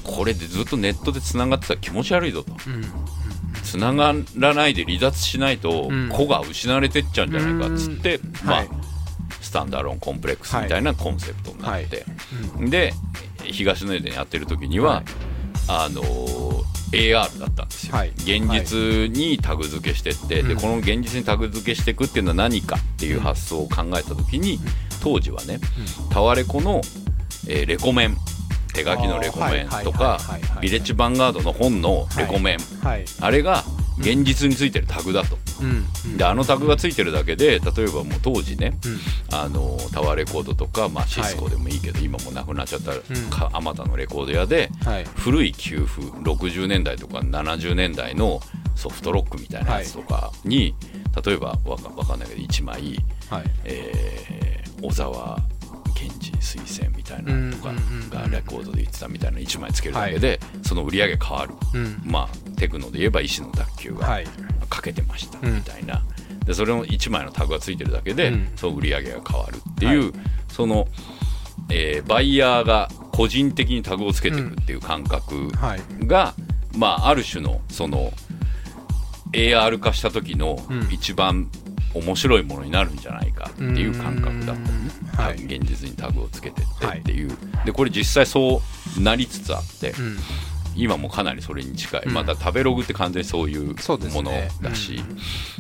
[0.04, 2.54] これでずっとネットでつながってたら気持ち悪いぞと。
[3.76, 6.10] うんつながらないで離脱しないとうん。
[6.10, 8.70] 子が失われてっちゃうんじゃないかっつって、まあはい。
[9.42, 12.06] スタンダーロンコンプレックスみたいなコンセプトになって、
[12.58, 12.94] うんで
[13.44, 15.06] 東の絵でやってる時には、はい。
[15.68, 16.36] あのー
[16.92, 18.10] AR だったんですよ、はい。
[18.10, 20.60] 現実にタグ付けしてって、でうん。
[20.60, 24.60] この現実にタグ付けしていくっていうのは何かっていう発想を考えた時に
[25.04, 25.60] 当時はね、
[26.12, 26.82] タワレコの、
[27.48, 28.18] えーレコメン
[28.76, 30.20] 手書きのレコメンとか
[30.62, 33.64] ビレッジヴァンガードの本のレコメン、はいあれが
[33.98, 35.38] 現実についてるタグだと。
[35.62, 35.66] う
[36.14, 42.92] んであのタグがついてるだけで例えばもう当時ねうんあのタワーレコードとか、まあ、シスコでもいいけど、今もなくなっちゃった
[43.54, 48.42] あまたのレコード屋ではい古い給付60年代とか70年代の
[48.76, 50.76] ソフトロックみたいなやつとかに、
[51.26, 55.40] 例えばわかわかんないけど1枚、はいえー小沢
[55.95, 62.01] 健二推薦みたいなのとかうんうんうんがレコードで言ってたみたいな1枚つけるだけで、その売り上げ変わる、うん。
[62.05, 64.27] まあテクノで言えば石の卓球がはい。
[64.69, 66.03] かけてましたうんみたいな、
[66.45, 68.47] でそれの1枚のタグがついてるだけで、うん。
[68.55, 70.13] その売り上げが変わるっていう、
[70.49, 70.88] その、
[71.69, 75.81] えーバイヤーが個人的にタグをつけていくっていう感覚はい。
[76.08, 76.34] が、
[76.77, 78.12] まあ、ある種のその
[79.31, 80.88] AR 化した時のうん。
[80.91, 81.49] 一番
[81.95, 85.23] 面白いものになるんじゃないかっていう感覚だったのね、うん。
[85.23, 85.36] はい。
[85.36, 87.31] 現実にタグをつけてってはいっていう、
[87.65, 88.62] でこれ実際そ
[88.97, 90.17] うなりつつあって、うん。
[90.77, 92.13] 今もかなりそれに近い、うん。
[92.13, 93.75] また食べログって完全にそういう
[94.13, 94.31] もの
[94.62, 95.01] だし。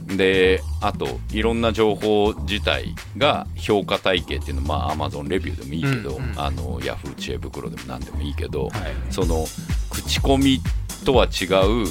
[0.07, 6.39] で,、あといろんな情報自体が評価体系っていうのは、まあ、Amazon レビューでもいいけど、うんうん。
[6.39, 7.15] あの Yahoo!
[7.15, 8.71] 知恵袋でも何でもいいけど、はい。
[9.09, 9.45] その
[9.89, 10.59] 口コミ
[11.05, 11.45] とは違
[11.85, 11.87] う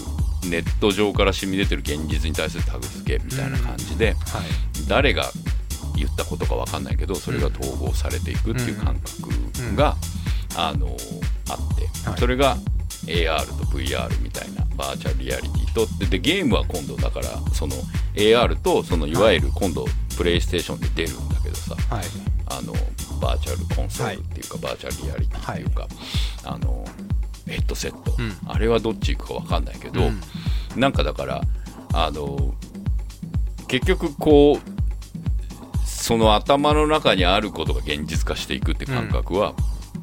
[0.51, 4.17] ネット上から染み出てる現実に対するタグ付けみたいな感じで、はい。
[4.89, 5.31] 誰が
[5.97, 9.97] 言ったことか分かんないけどそれが統合されていくっていう感覚が、
[10.57, 10.89] あの
[11.49, 12.19] あって、はい。
[12.19, 12.57] それが
[13.07, 17.75] AR と VR みたいなバーチャルリアリティとででゲームは今度だからその
[18.15, 19.85] AR とそのいわゆる今度
[20.17, 22.05] プレイステーションで出るんだけどさ、はい。
[22.47, 22.73] あの
[23.21, 25.89] バーチャルコンソールっていうか、バーチャルリアリティっていうか、
[26.45, 26.85] あの
[27.47, 28.33] ヘッドセット、うん。
[28.47, 30.21] あれはどっち行くか分かんないけど、うん。
[30.77, 31.43] なんかだから
[31.93, 32.55] あの
[33.69, 34.75] 結局こう
[35.87, 39.55] その頭の中にあることが現実化していくって感覚は、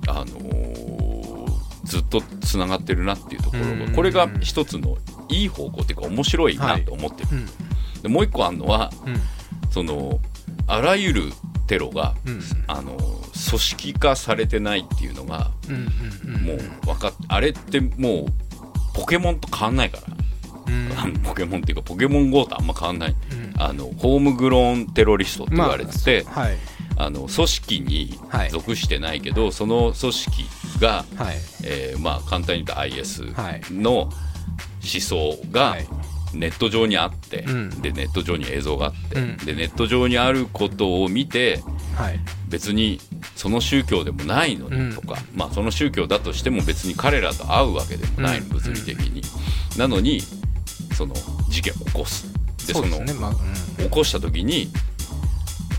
[0.07, 1.47] あの
[1.83, 3.93] ずっとつながってるなっていうところが、うん。
[3.93, 4.97] これが一つの
[5.29, 7.45] いい方向っていうか面白いなと思ってる、うん
[8.01, 9.21] でもう一個あるのはうん。
[9.69, 10.19] その
[10.65, 11.23] あらゆる
[11.67, 12.41] テロが、うん。
[12.65, 16.41] あの組織化されてないっていうのがうんうん。
[16.43, 18.25] もう分かっあれってもう
[18.93, 19.99] ポケモンと変わんないか
[20.67, 21.13] ら、うん。
[21.23, 23.15] ポケモンっていうかポケモン GO とあんま変わんない。
[23.55, 23.61] うん。
[23.61, 26.57] あのホームグローンテロリストって言われてて、はい。
[26.97, 28.49] あの組織にはい。
[28.49, 30.45] 属してないけど、その組織
[30.79, 31.35] が、はい。
[31.63, 33.61] えーまあ、簡単に言うと IS はい。
[33.71, 34.11] の思
[34.83, 35.87] 想がはい。
[36.33, 37.81] ネット上にあって、うん。
[37.81, 39.37] でネット上に映像があって、うん。
[39.37, 41.61] でネット上にあることを見て
[41.95, 42.19] はい。
[42.49, 42.99] 別に
[43.35, 48.51] その宗教でもないのにとか、まあ、その宗教だとしても別に彼らと会うわけでもないの、うん。
[48.53, 49.21] 物理的に、
[49.77, 50.21] なのに
[50.93, 51.15] その
[51.49, 52.27] 事件を起こす。
[52.67, 53.13] でそのね。
[53.13, 53.85] まあうん。
[53.85, 54.69] 起こした時に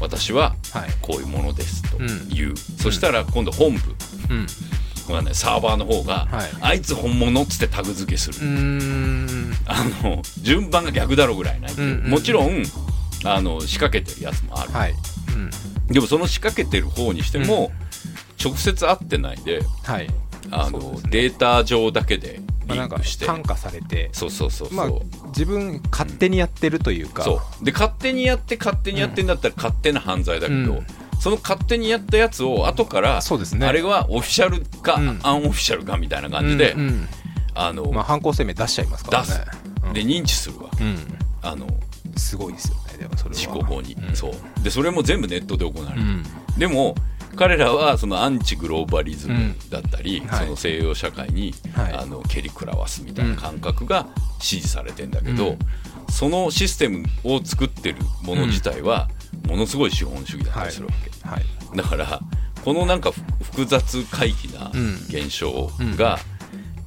[0.01, 0.91] 私ははい。
[1.01, 2.29] こういうものですとうん。
[2.29, 3.81] 言う、そしたら今度本部
[4.31, 4.47] うん。
[5.09, 6.51] がねサーバーの方が、はい。
[6.61, 8.39] あいつ本物っつってタグ付けする、
[9.67, 11.81] あの順番が逆だろぐらいない、う。
[11.81, 12.63] んうんもちろん
[13.25, 14.93] あの仕掛けてるやつもある、はい。
[14.93, 14.97] うん
[15.89, 17.71] でもその仕掛けてる方にしても、
[18.43, 20.09] 直接会ってないではい。
[20.51, 21.01] あのね。
[21.11, 24.11] データ上だけでリまあなんかンクして、感化されて。
[24.13, 24.91] そうそうそうそう、まあ
[25.29, 27.23] 自分勝手にやってるというか。
[27.23, 27.65] そう。
[27.65, 30.87] で勝手にやって勝手にやってんだったら勝手な犯罪だけど、うん。
[31.21, 33.67] その勝手にやったやつを後からそうですね。
[33.67, 35.21] あれはオフィシャルか、うん。
[35.23, 36.75] アンオフィシャルかみたいな感じで、
[37.55, 39.27] あのまあ犯行声明出しちゃいますからね。
[39.29, 39.41] 出す、
[39.85, 39.93] うん。
[39.93, 40.71] で認知するわ
[41.43, 41.67] あの
[42.17, 43.83] すごいですよねでもそれは。
[43.83, 44.17] に、うん。
[44.17, 44.33] そう。
[44.63, 46.25] でそれも全部ネットで行われる、うん。
[46.59, 46.95] でも
[47.37, 50.45] 彼らはそのアンチグローバリズムだったり、んはい。
[50.45, 51.93] その西洋社会に、はい。
[51.95, 54.07] あの蹴り食らわすみたいな感覚が
[54.39, 55.59] 支持されてんだけど、うん。
[56.11, 59.09] そのシステムを作ってるもの自体は
[59.49, 61.77] ものすごい資本主義だったりするわけ、はい。
[61.77, 62.21] だから
[62.65, 64.95] このなんかふ複雑回帰なうん。
[65.09, 66.19] 現象が、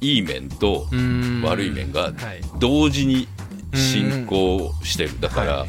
[0.00, 1.42] いい面とうん。
[1.44, 2.12] 悪い面がはい。
[2.60, 3.26] 同時に
[3.74, 5.20] 進行してる。
[5.20, 5.68] だから、はい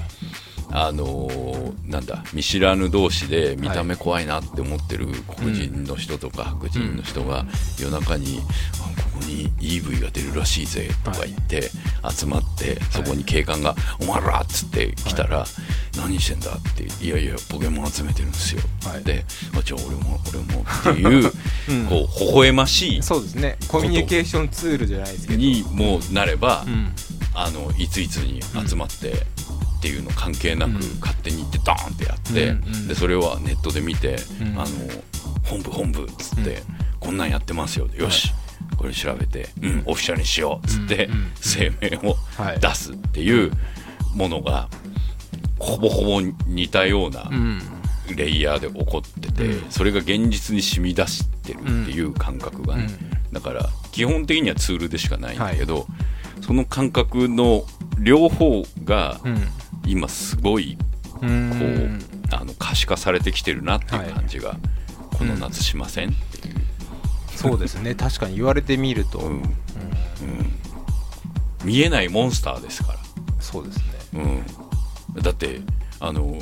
[0.86, 1.58] あのー
[1.92, 7.46] なんだ見知らぬ同士で見た目怖いなって思ってる黒人の人とか白人の人が
[7.80, 8.42] 夜中に
[8.84, 11.72] 「あここに EV が出るらしいぜ」とか言って
[12.14, 15.48] 集まってそこに警官が「お前ら!」っつって来たら
[15.96, 19.04] 「何してんだ?」って「いやいやポケモン集めてるんですよ」はい。
[19.06, 19.24] で
[19.58, 21.32] 「あじゃあ俺も俺も」っていう
[21.70, 21.86] うん。
[21.86, 23.58] こう微笑ましいそうですね。
[23.70, 25.40] コミュニケーションツールじゃないですけど。
[25.40, 26.92] にもうなれば、うん。
[27.34, 29.26] あのいついつに集まって
[29.78, 31.00] っていうの関係なくうん。
[31.00, 32.88] 勝手に行ってドーンってやって、うんうん。
[32.88, 34.48] でそれはネットで見て、うん。
[34.60, 34.66] あの
[35.44, 36.64] 本部本部っつって、うん。
[37.00, 38.34] こんなんやってますよでよし、
[38.78, 41.10] これ調べて、うん、オフィシャルにしようっつって、
[41.42, 43.52] 声明をはい出すっていう
[44.14, 44.68] ものが
[45.60, 47.62] ほぼほぼ似たようなうん。
[48.16, 49.72] レイヤーで起こってて、うん。
[49.72, 52.88] それが現実に染み出してるっていう感覚がね、
[53.34, 55.86] だから基本的にはツールでしかないんだけど、
[56.42, 57.66] その感覚の
[58.00, 59.38] 両方がうん
[59.88, 60.78] 今すごい
[61.16, 62.00] うこうん
[62.32, 64.58] あの可視化されてきてるなっていう感じが
[65.18, 66.10] この夏しません？
[66.10, 66.56] っていう、
[67.36, 67.96] そうですね。
[67.96, 69.34] 確かに言われてみると、うん。
[69.34, 69.48] うん。
[71.64, 72.96] 見えないモンスターですか
[73.40, 73.84] そうですね。
[74.14, 74.28] ら、う
[75.20, 75.62] ん、だって
[76.00, 76.38] あの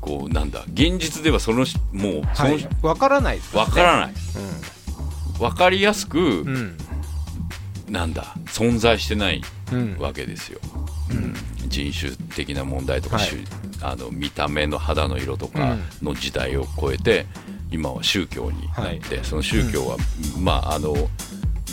[0.00, 1.66] こうなんだ現実ではそのもう
[2.34, 4.12] その、はいわからないですわからない。
[4.12, 6.48] いわかりやすく、うん。
[6.48, 6.78] うん
[7.88, 9.40] なんだ存在してない
[9.72, 9.96] うん。
[9.98, 10.60] わけですよ、
[11.10, 11.34] うん
[11.68, 13.28] 人種的な問題とか、はい。
[13.80, 17.26] あの見た目の肌の色とかの時代を超えて、
[17.70, 19.96] 今は宗教になって、その宗教は、
[20.40, 20.94] まああの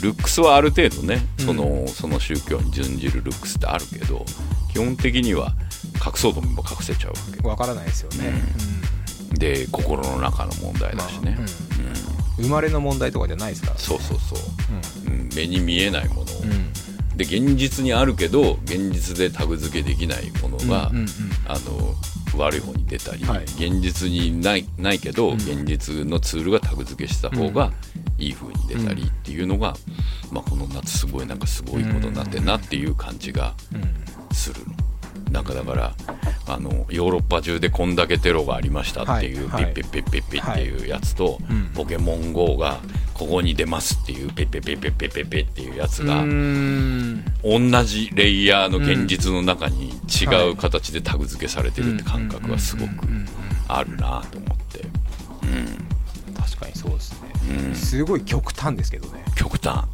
[0.02, 4.24] ルックスはある程度ねその,、その宗教に準じるルックスってあるけど
[4.70, 5.54] 基本的には
[6.04, 7.48] 隠そうとも隠せちゃうわけ。
[7.48, 8.34] わからないですよね、
[9.32, 11.46] で心の中の問題うんだしね、まあ
[12.38, 12.44] うん。
[12.44, 15.28] 生まれの問題とかじゃないですからそうそうそう、うん。
[15.34, 16.72] 目に見えないものを、うん
[17.16, 21.08] で現実にあるけど現実でタグ付けできないものが、うんうんうん。
[21.46, 21.94] あの
[22.36, 23.44] 悪い方に出たり、はい。
[23.44, 25.34] 現実にないないけど、うん。
[25.36, 27.72] 現実のツールがタグ付けした方が
[28.18, 29.74] いい風に出たりっていうのが、
[30.30, 34.34] まあ、この夏すごいなんかすごいことになってんなっていう感じがうん。
[34.34, 34.74] するの。
[35.30, 35.94] なんかだから
[36.46, 39.64] あのヨーロッパ中でこんだけテロがありましたっていう、はい。
[39.64, 39.74] はい。
[39.74, 41.70] ピッピッピッピッピッっていうやつと、うん。
[41.74, 42.80] ポケモン GO が
[43.16, 47.24] ここに出ますっていうピッピッピッピッピッピッピッっていうやつが、ん。
[47.42, 52.92] 同じレイヤーの現実の中に違う形でタグ付けされてるって感覚がすごく
[53.68, 54.86] あるなと思って、
[56.38, 57.18] 確かにそうですね、
[57.68, 57.74] うん。
[57.74, 59.24] すごい極端ですけどね。
[59.34, 59.84] 極端、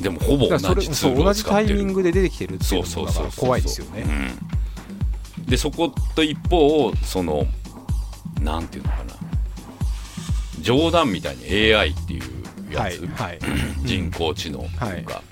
[0.00, 3.46] でもほぼ同じツールそう同を使ってるじタイミングで出てきてるっていそううのがそうそうそう。
[3.46, 4.02] 怖いですよね。
[5.38, 5.46] うん。
[5.46, 7.46] でそこと一方その
[8.40, 9.27] なんていうのかな
[10.60, 12.22] 冗談みたいに AI っていう
[12.72, 13.38] やつ、はいはい。
[13.84, 15.22] 人工知能というか、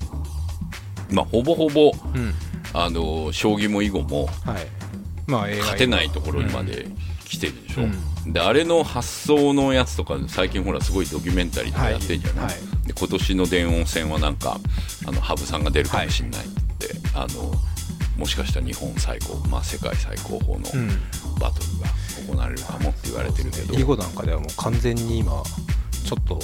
[1.11, 2.35] まあほぼほぼうん。
[2.73, 4.67] あの将棋も囲碁もはい。
[5.27, 6.87] まあ勝てないところにまで
[7.25, 8.33] 来てるでしょ、うん。
[8.33, 12.55] であれの発想のやつとか最近ほらすごいドキュメンタリーとかやってんじゃない、はい。
[12.55, 14.61] はいで今年の電音戦はなんか
[15.07, 17.53] あの羽生さんが出るかもしれないって、あの
[18.17, 20.89] もしかしたら日本最高、まあ、世界最高峰のうん。
[21.39, 25.43] バトルが行われるかもって言われてるけど、囲碁なんかではもう完全に今
[26.07, 26.39] ちょっと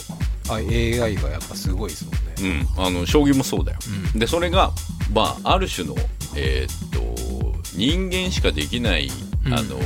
[0.51, 2.67] あ AI がやっぱすごいですもんね。
[2.77, 3.79] うん、あの将棋もそうだよ、
[4.15, 4.19] うん。
[4.19, 4.73] でそれが、
[5.15, 5.95] まあ、ある種の、
[6.37, 7.03] えーっと
[7.75, 9.09] 人間しかできない、
[9.47, 9.55] うん。
[9.55, 9.79] あの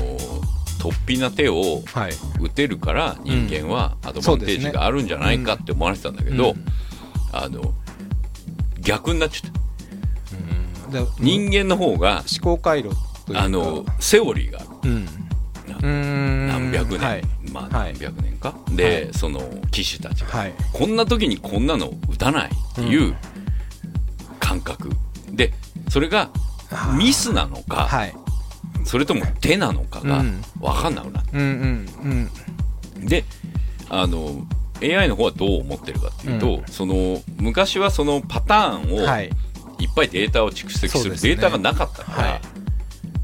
[0.81, 2.13] 突飛な手をはい。
[2.41, 6.65] 打てるから人間はアドバンテージがあるんじゃないかって思われてたんだけど、うん。
[7.33, 7.75] あの
[8.81, 9.61] 逆になっちゃった
[11.19, 12.91] 人間の方が、思考回路
[13.35, 14.91] あのセオリーがある。
[14.91, 15.09] うん。
[16.49, 17.23] 何百年、はい。
[17.53, 17.93] まあはい。
[17.95, 19.15] 何百年か、で、はい。
[19.15, 20.55] その騎士たちが、はい。
[20.73, 23.15] こんな時にこんなの打たないっていう
[24.39, 24.91] 感覚、
[25.31, 25.53] で
[25.91, 26.31] それが
[26.97, 28.15] ミスなのか、はい。
[28.85, 30.41] それとも手なのかがうん。
[30.61, 33.25] 分かんなくなって、で
[33.89, 34.47] あの
[34.83, 36.65] AI の方はどう思ってるかっていうと、うん。
[36.67, 39.21] その昔はそのパターンをは
[39.79, 41.21] いいっぱいデータを蓄積する、ね。
[41.23, 42.41] データがなかったから、はい。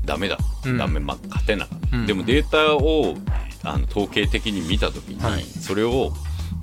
[0.05, 0.79] ダメだ、うん。
[0.79, 2.07] ダメ、まあ、勝てなかった、うん。
[2.07, 3.17] でもデータを
[3.63, 5.43] あの統計的に見た時に、はい。
[5.43, 6.13] それを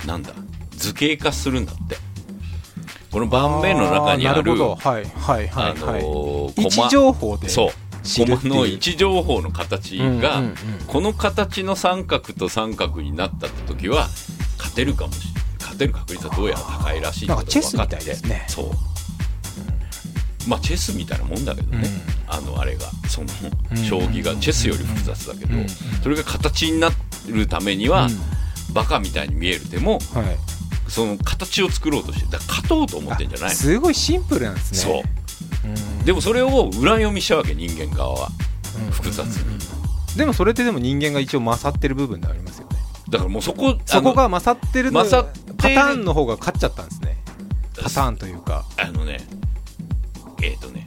[0.06, 0.34] なんだ
[0.72, 1.98] 図形化するんだって。
[3.12, 7.70] この盤面の中にあるあのー位置情報でそう。
[8.26, 10.42] コマの位置情報の形が、
[10.88, 14.08] この形の三角と三角になった時は
[14.58, 15.44] 勝てるかもしれない。
[15.60, 18.46] 勝てる確率はどうやら高いらしいなんかチェスみたいですね。
[18.48, 18.72] そう、
[20.50, 21.88] まあチェスみたいなもんだけどね、
[22.28, 22.90] あのあれが。
[23.08, 23.28] その
[23.72, 23.78] うん。
[23.78, 25.70] 将棋がチェスより複雑だけど、うん。
[25.70, 26.90] それが形にな
[27.28, 28.10] るためには、
[28.74, 30.38] バカみたいに見える手もうんはい。
[30.88, 34.78] その形を作ろうとしてだから勝とうと思ってんじゃないあすごいシンプルなんですね。
[34.80, 35.70] そう。
[35.70, 36.06] うん。
[36.06, 38.30] でもそれを裏読みしちゃうわけ人間側は。
[38.86, 38.92] うん。
[38.92, 39.60] 複雑に。
[40.18, 42.78] でもそれってでも人間が一応勝ってる部分でありますよね。
[43.10, 47.18] だからもうそこそこが勝ってるパターンの方が勝っちゃったんですね。
[47.82, 48.66] パターンというか。
[48.78, 49.20] あのね
[50.42, 50.86] えっ、とね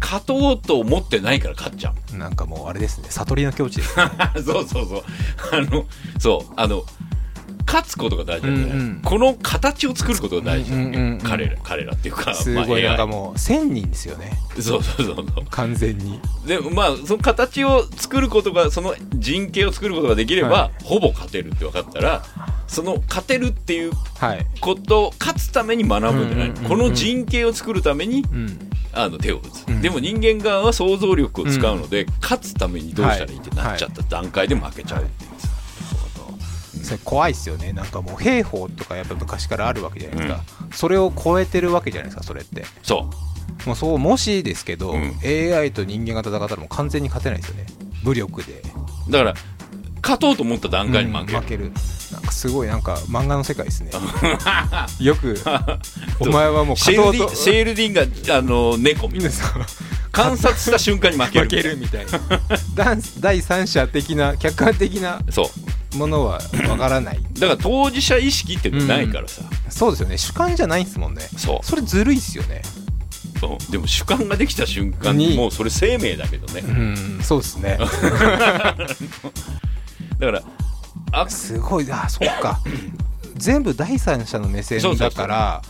[0.00, 2.16] 勝とうと思ってないから勝っちゃう。
[2.16, 4.10] なんかもうあれですね悟りの境地ですね。
[4.44, 5.04] そうそうそう。
[5.52, 5.84] あの
[6.18, 6.84] そうあの
[7.66, 9.00] 勝つことが大事なんだよ、うんうん。
[9.04, 14.32] この形を作ることが大事なんだよ、うんうんうん彼ら彼らっていうかすまあごいなんかもう1000人ですよね。
[14.60, 15.26] そうそうそうそう。
[15.50, 16.20] 完全に。
[16.46, 22.22] でまあその形を作ることがその陣形を作ることができれば、はほぼ勝てるって分かったら
[22.68, 24.46] その勝てるっていうはい。
[24.60, 26.68] こと勝つために学ぶんじゃない、うんうんうんうん。
[26.68, 28.70] この陣形を作るためにうん。
[28.92, 29.82] あの手を打つ、うん。
[29.82, 35.25] でも人間側は想像力を使うので、勝つためにどうしたらいいってなっちゃった段階で負けちゃうっていう。
[35.25, 35.25] さ、
[36.82, 37.72] それ怖いですよね。
[37.72, 42.64] なんかもう兵法とかやっぱ昔からあるわけじゃないですか、それを超えてるわけじゃないですかそれって。
[42.82, 43.08] そ
[43.64, 43.66] う。
[43.66, 45.14] もうそうもしですけど、うん。
[45.24, 47.66] AI と人間が戦ったらもう完全に勝てないですよね。
[48.04, 48.62] 武力で。
[49.10, 49.34] だから
[50.02, 51.72] 勝とうと思った段階に負ける、うん負ける。
[52.12, 53.90] なんかすごいなんか漫画の世界ですね。
[55.00, 55.36] よく
[56.20, 57.34] お前はもうシェ勝とうと。
[57.34, 59.34] ールディンシェールディンがあの猫みたいな。
[60.12, 62.96] 観察した瞬間に負ける負けるみたいな。
[63.20, 65.20] 第三者的な客観的な。
[65.30, 65.46] そう
[65.96, 67.20] ものはわからない。
[67.34, 70.18] だから当事者意識っていうのないからさ、そうですよね。
[70.18, 71.22] 主観じゃないんですもんね。
[71.36, 71.66] そう。
[71.66, 72.62] それずるいっすよね。
[73.42, 73.68] う。
[73.68, 75.36] んでも主観ができた瞬間にに。
[75.36, 76.60] もうそれ生命だけどね。
[76.60, 76.72] う
[77.18, 77.20] ん。
[77.22, 77.78] そうですね。
[80.18, 80.42] だから
[81.12, 81.90] あすごい。
[81.90, 82.60] あそっか。
[83.36, 85.62] 全部第三者の目線だから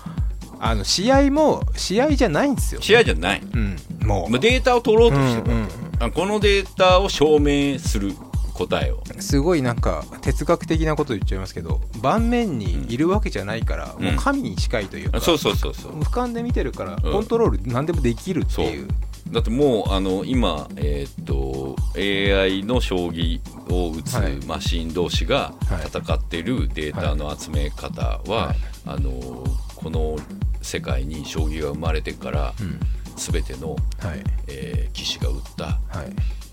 [0.60, 3.42] あの試合も試合じゃないんですよ試合じゃない。
[3.52, 3.76] うん。
[4.04, 8.12] もまあデータを取ろうとしてるわうんうんこのデータを証明する
[8.56, 9.02] 答えを。
[9.16, 14.04] うすごいなんか哲学的なこと言っちゃいますけど盤面にいるわけじゃないから、うん。
[14.04, 16.00] もう神に近いというか、あそうそうそうそう。
[16.00, 17.12] 俯瞰で見てるからうん。
[17.12, 18.88] コントロール何でもできるっていう、
[19.30, 23.40] だってもうあの今、えーっと AI の将棋
[23.72, 24.36] を打つはい。
[24.46, 25.86] マシン同士がはい。
[25.86, 28.56] 戦ってるデータの集め方は、はい。
[28.86, 30.16] あのこの
[30.62, 32.78] 世界に将棋が生まれてからうん。
[33.16, 33.76] 全ての、は
[34.14, 34.22] い。
[34.48, 36.06] えー棋士が打ったはい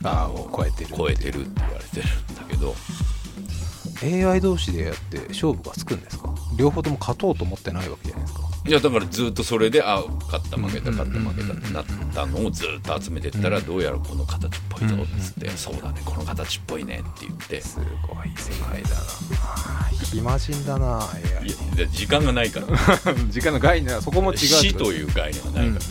[0.04, 2.76] あー超えてる超えてるって言われてるんだけど。
[4.04, 6.34] AI 同士でやって勝負がつくんですか？
[6.58, 8.42] 両方とも勝とうと思ってないわけじゃないですか。
[8.66, 17.62] いやだからずっとそれであ勝った負けたうん勝った負けたってなったのをずっと集めてったらどうやらこの形っぽいぞっつってそうだねこの形っぽいねって言って。
[17.62, 17.84] すご
[18.26, 18.96] い世界だな。
[20.12, 21.00] 暇人だな
[21.42, 22.68] AI いや時間がないから。
[23.32, 25.86] 時間の概念はそこも違う死という概念がないから、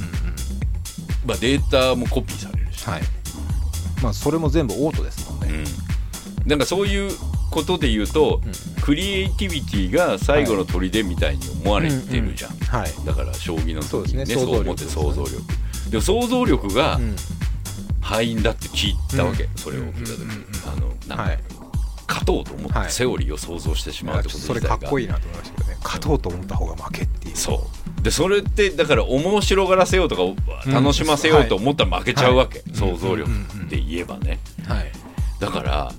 [1.26, 3.02] まあ、データもコピーされるし、はい
[4.02, 5.64] まあそれも全部オートですもんね、
[6.42, 7.10] うん、なんかそういう
[7.50, 8.40] ことで言うと、
[8.82, 13.06] クリエイティビティが最後の砦みたいに思われてるじゃん、はい。
[13.06, 14.34] だから将棋の時にねそうですね。
[14.34, 15.42] そう思って想像力。
[15.90, 17.16] でも想像力がうん。
[18.00, 19.50] 敗因だって聞いたわけ、うん。
[19.56, 20.44] それを聞いた時、うんうんうん。
[20.66, 21.38] あのなんか、はい
[22.12, 22.90] 勝とうと思ってはい。
[22.90, 24.78] セオリーを想像してしまうってことそれ自体が。
[24.78, 25.76] かっこいいなと思いましたけどね。
[25.82, 27.36] 勝とうと思った方が負けっていう。
[27.36, 27.66] そ
[27.98, 28.02] う。
[28.02, 33.36] でそれってだから面白がらせようとか楽しませようと思ったら負けちゃうわけ、はい想像力うん。
[33.36, 34.40] うんうんで言えばね。
[34.66, 34.92] はい。
[35.38, 35.92] だから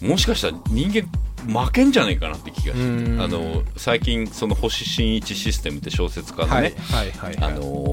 [0.00, 1.08] もしかしたら人間
[1.48, 3.20] 負けんじゃないかなって気がしてうん。
[3.20, 6.74] あの最近その星新一システムって小説家のね、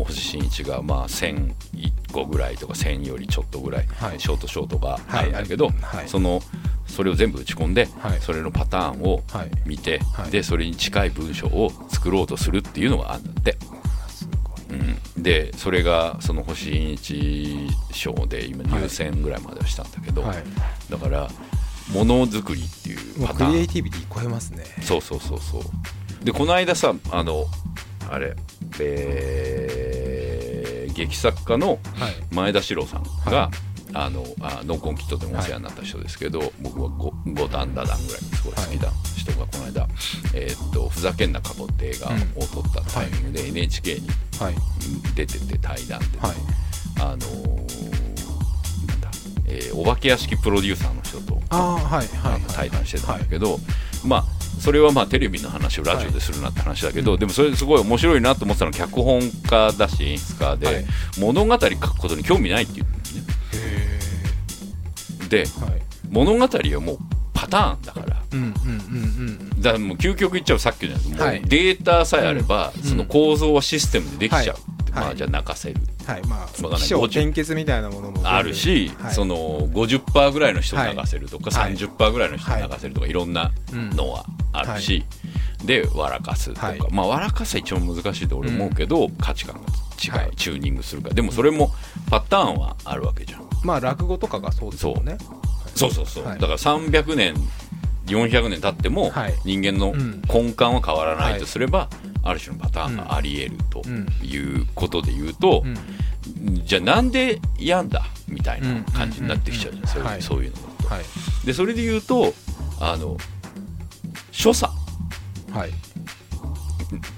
[0.06, 4.20] 星新一がまあ1001個ぐらいとか1000よりちょっとぐらい、はい。
[4.20, 5.76] ショートショートがあるんだけど、はい。
[5.80, 6.42] はいその
[6.88, 8.20] それを全部打ち込んで、はい。
[8.22, 9.52] それのパターンをはい。
[9.66, 10.32] 見て、はい。
[10.32, 13.58] でそれに近い文章を作ろうとするっていうのがあるんだって、
[15.16, 20.38] うん、でそれがその星新一賞で今入選ぐらいまではしたんだけど、はい。
[20.90, 21.30] だから
[21.94, 23.52] ものづくりっていうパターン。
[23.52, 24.64] クリエイティビティ超えますね。
[24.82, 26.26] そうそうそうそう。
[26.26, 27.46] でこの間さあの
[28.10, 28.36] あれ
[28.80, 32.16] えー劇作家のはい。
[32.32, 33.52] 前田史郎さんが、は
[33.94, 38.44] あのあノンコンキットでもお世話になった人ですけど、僕は 5, 五段ダダンぐらいす。
[38.44, 39.88] ごい好きな人がこの間、
[40.34, 42.08] えーっと「ふざけんな過去」って映画
[42.42, 44.08] を撮ったタイミングで NHK に
[44.40, 44.56] はい。
[45.16, 46.32] 出てて対談で、はい。
[47.02, 47.65] あの
[49.56, 51.42] えーお化け屋敷プロデューサーの人と
[52.54, 53.60] 対談してたんだけど、
[54.06, 54.26] まあ
[54.60, 60.86] それはまあテレビの話をラジオでするなって話だけど、でもそれすごい面白いなと思ってたのは脚本家だし演出家で、はい。
[61.20, 63.24] 物語書くことに興味ないって言うんですね。
[65.30, 65.82] ではい。
[66.10, 66.98] 物語はもう
[67.34, 68.24] パターンだから。
[68.32, 69.62] うんうんうんうん。
[69.62, 71.10] だからもう究極言っちゃうさっきのやつ。
[71.10, 71.42] もうはい。
[71.44, 72.84] データさえあれば、うん。
[72.84, 75.82] その構造はシステムでできちゃう、はいはいまあじゃあ泣かせる。
[76.06, 76.24] はい。
[76.26, 79.14] まあ起承転結みたいなものもあるし、はい。
[79.14, 81.76] その50%ぐらいの人を流せるとか、はい。
[81.76, 85.06] 30%ぐらいの人を流せるとか、い、ろんなのはあるし、
[85.64, 86.80] で笑かすとか、はい。
[86.92, 90.36] まあ笑かすは一番難しいと俺思うけど、価値観が違い。
[90.36, 91.14] チューニングするから。
[91.14, 91.72] でもそれも
[92.10, 93.48] パターンはあるわけじゃん。
[93.64, 95.18] まあ落語とかがそうですもんね。
[95.76, 95.92] そう。
[95.92, 96.40] そうそう、はい。
[96.40, 97.36] だから300年
[98.06, 99.34] 400年経ってもはい。
[99.44, 100.22] 人間のうん。
[100.28, 101.90] 根幹は変わらないとすれば、
[102.24, 104.08] ある種のパターンがあり得るとうん。
[104.24, 105.70] いうことで言うと、う
[106.52, 106.66] ん。
[106.66, 108.04] じゃあなんでやんだ？
[108.28, 110.22] みたいな感じになってきちゃうじゃん、そういうはい。
[110.22, 110.94] そういうのだと。
[110.96, 111.06] はい。
[111.46, 112.34] でそれで言うと
[112.80, 113.18] あの
[114.32, 114.72] 所作。
[115.52, 115.72] はい。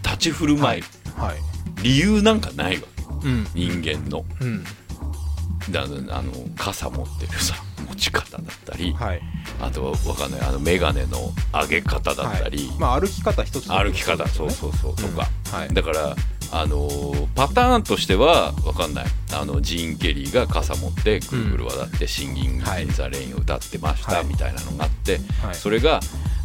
[0.03, 0.83] 立ち振る舞い、
[1.17, 1.37] はい。
[1.83, 3.27] 理由なんかないわけ。
[3.27, 3.47] うん。
[3.53, 4.25] 人間の。
[4.41, 4.63] うん。
[5.69, 5.87] だあ
[6.21, 7.55] の傘持ってるさ
[7.89, 9.21] 持ち方だったり、はい。
[9.61, 12.77] あとは分かんないあの眼鏡の上げ方だったり、はい。
[12.77, 15.59] まあ歩き方一つ歩き方そうそうそうとか、うん。
[15.59, 15.73] はい。
[15.73, 16.15] だから
[16.51, 19.05] あのーパターンとしては分かんない。
[19.33, 24.25] あのジーン・ケリーが傘持ってぐるぐる渡って「Singing はい in the Rain」を歌ってました、はい。
[24.25, 25.55] みたいなのがあって、はい。
[25.55, 25.99] それが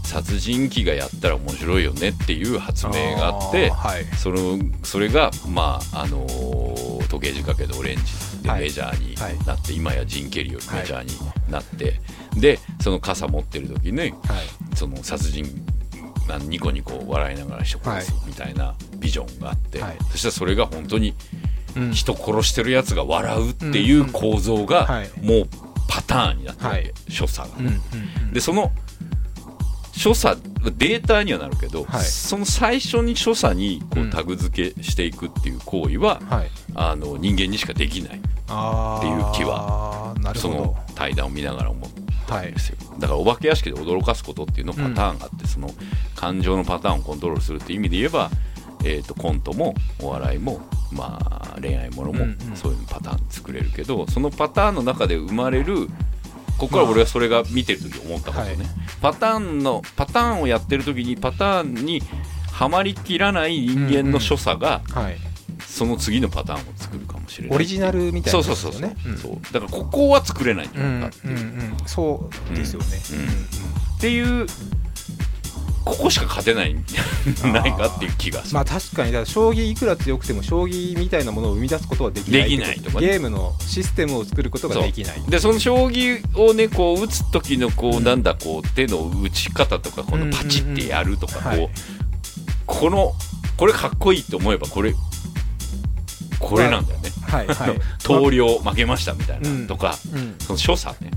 [0.04, 3.72] 殺人鬼がやったら面白いよねっていう発明があって
[4.18, 8.62] そのそれがまああのー時計仕掛けのオレンジではい。
[8.62, 11.12] メジャーになって、今やジーン・ケリーよりメジャーに
[11.50, 12.00] なって、
[12.34, 14.14] でその傘持ってる時にはい。
[14.74, 15.44] その殺人
[16.48, 19.96] ニコニコ笑いながら人殺すはみたいなビジョンがあって、はい。
[20.10, 21.14] そしたらそれが本当に
[21.76, 21.92] うん。
[21.92, 25.10] 人殺してるやつが笑うっていう構造がはい。
[25.20, 25.48] もう
[25.88, 26.92] パターンになってるわけ、はい。
[27.08, 27.80] 所作がうんね。
[28.20, 28.32] うん。
[28.32, 28.70] でその
[29.92, 30.40] 所作
[30.76, 32.04] データにはなるけど、はい。
[32.04, 34.10] その最初に所作にこううん。
[34.10, 36.50] タグ付けしていくっていう行為は、はい。
[36.74, 45.70] あの人間にしかできないあっていう気はその対談を見ながら思ったはいんですよ、だからお化け屋敷で驚かすことっていうのパターンがあって、その
[46.14, 48.30] 感情のパターンをコントロールするっていう意味で言えば、
[48.84, 50.60] えー、とコントもお笑いも、
[50.92, 52.56] まあ、恋愛ものもうんうん。
[52.56, 55.86] そういうパターン作れるけどそのパターンの中で生まれる
[56.58, 58.56] ここから俺はそれが見てる時思ったことね、はい。
[59.00, 62.02] パターンのパターンをやってる時にパターンに
[62.52, 65.16] はまりきらない人間の所作がはい
[65.66, 67.56] その次のパターンを作るかもしれない。
[67.56, 69.18] オリジナルみたいなそうそうそうそう,、ねん。
[69.18, 69.52] そう。
[69.52, 70.68] だからここは作れない。
[70.68, 71.76] んじゃうんないかっていう、うんうん。
[71.86, 72.86] そうですよね。
[73.12, 73.26] うん。
[73.96, 74.46] っていう
[75.84, 76.72] ここしか勝てない。
[76.74, 83.08] んじゃないかっていう気がする、まあ確かにだから将棋いくら強くても将棋みたいなものを生み出すことはできないできないとかね。
[83.08, 85.22] ゲームのシステムを作ることができない。
[85.28, 91.70] でその将棋をねこう打つ時のこう、うんなんだこう手の打ち方とかこのパチってやるとか、こううんうんうんはい。
[92.66, 93.12] この
[93.56, 94.94] これかっこいいと思えばこれ
[96.42, 97.80] これなんだよね、はいはい。
[98.02, 99.66] 投了負けましたみたいな、うん。
[99.66, 100.34] とかうん。
[100.38, 101.10] その所作ね。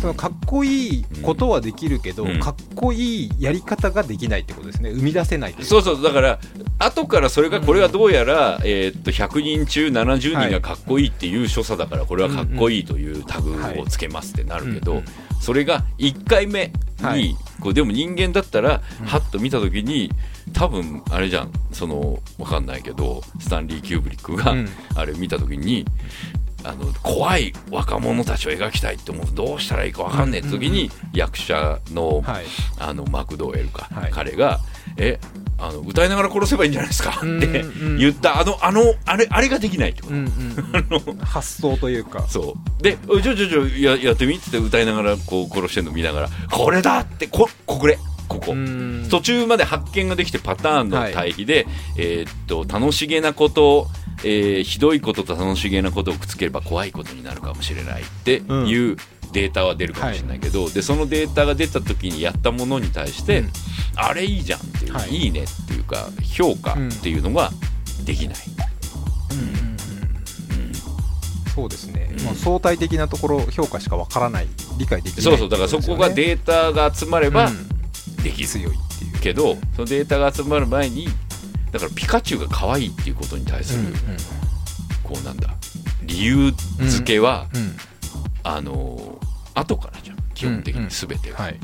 [0.00, 2.38] そのかっこいいことはできるけど、うん。
[2.38, 4.90] かっこいいやり方ができないってことですね。
[4.90, 6.38] 生み出せないというそうそうだから
[6.78, 15.04] 後からそれがこれがどうやら、えーっと100人中70人がかっこいいっていう所作だからこれはかっこいいというタグをつけますってなるけど、うんうん
[15.38, 16.72] それが1回目に、
[17.02, 17.36] はい。
[17.60, 19.06] こうでも人間だったらうん。
[19.06, 20.10] はっと見た時に
[20.52, 24.68] 多分あれじゃんそのわかんないけどスタンリー・キューブリックがうん。
[24.94, 25.84] あれ見た時に。
[26.64, 32.44] あの怖い若者たちを描きたいって思うどうしたらいいかわかんない時に役者のはい。
[32.80, 34.10] あのマクドウェルか、はい。
[34.10, 34.58] 彼が
[34.98, 35.20] 「え
[35.58, 37.64] あの歌いながら殺せばいいんじゃないですか」って
[37.98, 42.26] 言ったあのあのあれあれができないってこと、発想というか。
[42.28, 42.82] そう。
[42.82, 47.96] で「おいちょちょちょややってみ」って歌いながらこう殺してんの見ながら「これだ!」ってこここれ
[48.28, 49.06] ここ、うん。
[49.10, 51.66] 途中まで発見ができてパターンの対比で、
[51.96, 53.88] えーっと楽しげなこと、
[54.24, 58.96] えーひどいことと楽しげなことをくっつければ怖いことになるかもしれないっていう
[59.32, 63.50] データは出るかもしれないけど、でそのデータが出た時にやったものに対して、うん。
[63.96, 65.10] あれいいじゃんっていう、はい。
[65.10, 67.50] い、いねっていうか評価っていうのが
[68.04, 68.36] できない。
[71.54, 72.24] そうですね、うん。
[72.26, 74.46] まあ、相対的なところ評価しかわからない
[74.78, 75.48] 理解できないそうそう。
[75.48, 77.75] だからそこがデータが集まればうん
[78.30, 81.08] できる、強いっていうけどそのデータが集まる前に
[81.72, 83.92] だからピカチュウが可愛いっていうことに対する、
[85.02, 85.54] こうなんだ
[86.02, 86.52] 理由
[86.88, 87.76] 付けは、うんうん。
[88.44, 89.26] あのー
[89.58, 90.16] 後からじゃん。
[90.34, 91.58] 基本的に全てが、はい。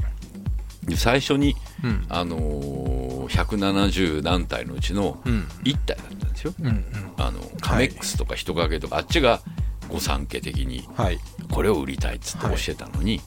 [0.85, 1.55] で最初に、
[1.85, 2.05] うん。
[2.09, 5.47] あのー170何体のうちのうん。
[5.63, 6.85] 1体だったんですよ、うんうん。
[7.19, 9.41] あのカメックスとか人影とか、あっちが
[9.89, 11.21] 御三家的にはい。
[11.51, 13.21] これを売りたいっつって教えたのに、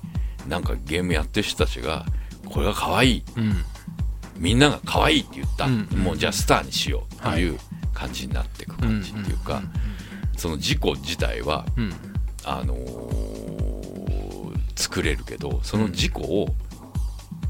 [0.48, 2.06] なんかゲームやってる人たちが
[2.46, 3.24] これが可愛い。
[3.38, 3.56] うん。
[4.38, 5.88] みんなが可愛いって言った、うん。
[5.98, 7.58] もうじゃあスターにしようっていう
[7.94, 9.62] 感じになっていく感じっていうか、
[10.38, 11.94] その事故自体はうん。
[12.44, 14.06] あのー
[14.78, 16.50] 作れるけどその事故を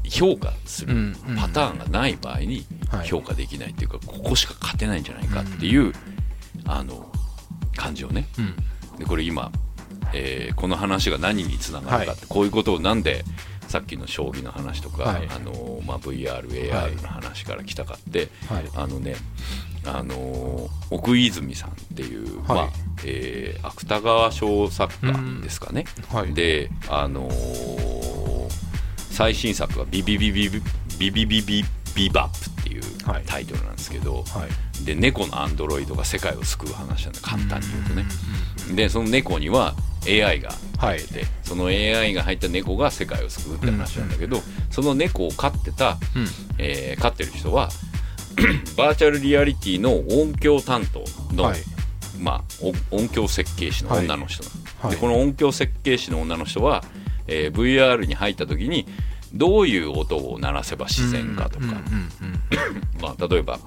[0.08, 3.08] 評価するパターンがない場合にはい。
[3.08, 5.92] 評価できないっていうか、ここしか勝てないんじゃないかっていう、
[6.64, 7.10] あの
[7.74, 8.28] 感じをね。
[8.38, 8.54] うん。
[8.98, 9.50] でこれ今、
[10.14, 13.24] えーこの話が何につながるかって、こういうことをなんで
[13.68, 19.16] さっきの将棋の話とか、はい、あのまあ、VRAI の話から来たかって、はい、あのね
[19.84, 22.68] あの奥泉さんっていう、はい、まあ
[23.04, 25.12] えー、芥川賞作家
[25.42, 28.48] ですかね、うん、で、あのー、
[29.10, 30.62] 最新作はビビビビビ
[30.98, 31.64] 「ビビビビ
[31.94, 32.82] ビバップ」っていう
[33.26, 34.84] タイトルなんですけど、はい。
[34.84, 38.04] で猫のアンドロイドが世界を救う話なんで簡単に言うとね、
[38.74, 39.74] でその猫には
[40.06, 44.40] AI が入ってて、その AI が入った猫が世界を救うって話なんだけど、
[44.70, 46.26] その猫を飼ってた、うん。
[46.58, 47.68] えー飼ってる人は
[48.76, 51.04] バーチャルリアリティの音響担当
[51.34, 51.60] の、はい。
[52.18, 52.42] まあ、
[52.90, 54.90] お音響設計士の女の人なの、はい。
[54.92, 56.82] でこの音響設計士の女の人は、
[57.26, 58.86] えー VR に入った時に
[59.36, 61.66] どういう音を鳴らせば自然かとか、
[63.00, 63.58] まあ、例えば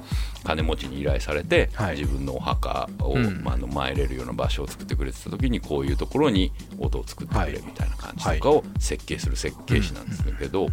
[0.44, 1.98] 金持ちに依頼されて、はい。
[1.98, 3.42] 自分のお墓を、うん。
[3.44, 7.54] まあ、あの参れるような場所を作ってくれてた時にこういうところに音を作ってくれはい。
[7.66, 10.68] みたいな感じとかを設計する設計士なんですけど、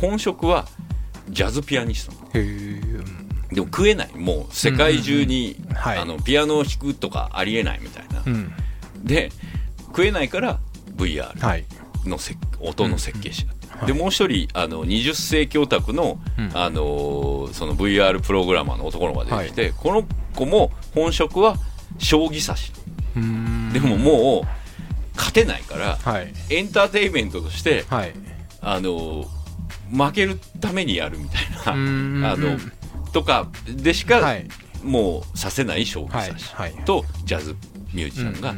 [0.00, 0.66] 本職は
[1.28, 4.10] ジャズピアニストでも食えない。
[4.14, 5.98] もう世界中に、うんうんはい。
[5.98, 8.52] あのピアノを弾くとかありえないみたいな、うん。
[9.04, 9.30] で
[9.86, 10.60] 食えないから
[10.96, 11.64] VR はい。
[12.04, 13.56] のせ音の設計士だっ
[13.86, 16.50] でもう一人あの20世紀オタクの,、うん。
[16.54, 20.04] あのーその VR プログラマーの男の子が出てきて、この
[20.34, 21.56] 子も本職は
[21.98, 22.72] 将棋指し。
[23.16, 23.72] うん。
[23.72, 26.32] でももう勝てないからはい。
[26.50, 28.12] エンターテインメントとして、はい。
[28.60, 29.26] あのー
[29.90, 32.22] 負けるためにやるみたいな、うん。
[32.24, 32.58] あの
[33.12, 34.46] とかでしか、はい。
[34.82, 37.56] もうさせない将棋指し、とジャズ
[37.94, 38.54] ミュージシャンが、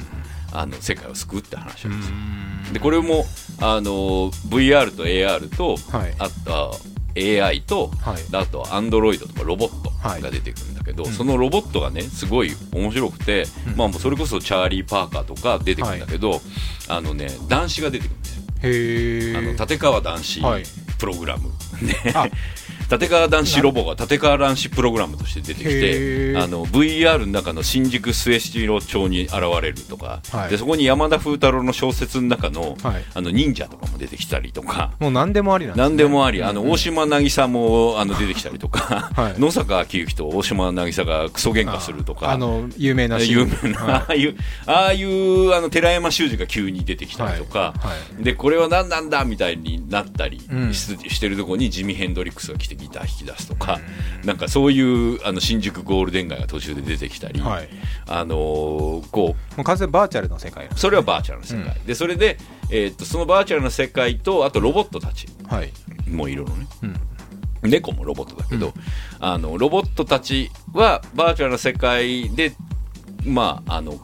[0.52, 2.16] あの世界を救うって話なんですよ。
[2.66, 2.72] うん。
[2.72, 3.24] でこれも
[3.60, 6.14] あの VR と AR と、はい。
[6.18, 6.76] あと
[7.16, 8.22] AI と、はい。
[8.32, 10.22] あと Android とかロボットはい。
[10.22, 11.12] が出てくるんだけど、うん。
[11.12, 13.76] そのロボットがねすごい面白くて、うん。
[13.76, 16.40] まあ、もうそれこそチャーリー・パーカーとか出てくるんだけど、
[16.88, 18.42] あのね男子が出てくるんですよ。
[18.62, 20.64] へえあの立川男子はい。
[20.98, 21.48] プログラム、
[21.80, 22.26] ねあ
[22.90, 26.42] 立川男子ロボが立川男子プログラムとして出てきへてー。
[26.42, 30.50] あの VR の中の新宿末広町に現れるとか、はい。
[30.50, 33.04] でそこに山田風太郎の小説の中の,、はい。
[33.14, 34.92] あの忍者とかも出てきたりとか。
[34.98, 35.88] もう何でもありなんですね。
[35.88, 39.40] 何でもあり、あの大島渚もあの出てきたりとか、はい。
[39.40, 44.36] 野坂昭之と大島渚がクソ喧嘩するとか、あの有名なシー有ン名な、はああいう、
[44.66, 47.74] ああいうあの寺山修司が急に出てきたりとか、
[48.18, 50.74] でこれは何なんだみたいになったりうん。
[50.74, 53.78] し,、してるところにジミ・ヘンドリックスが来てギター弾き出すとか、
[54.24, 57.68] なんかそういうあの新宿ゴールデン街が途中で出てきたり、はい。
[58.08, 62.38] あのーこうもう完全にバーチャルの世界なんですそれはバーチャルの世界、でそれで、
[62.70, 65.28] えーっとそのバーチャルの世界とあとロボットたち。
[65.48, 65.72] はい。
[66.08, 66.66] もいるのね。
[66.82, 67.70] うん。
[67.70, 68.72] 猫もロボットだけど、
[69.18, 72.52] あのロボットたちはバーチャルな世界で、
[73.24, 74.00] まあ、あの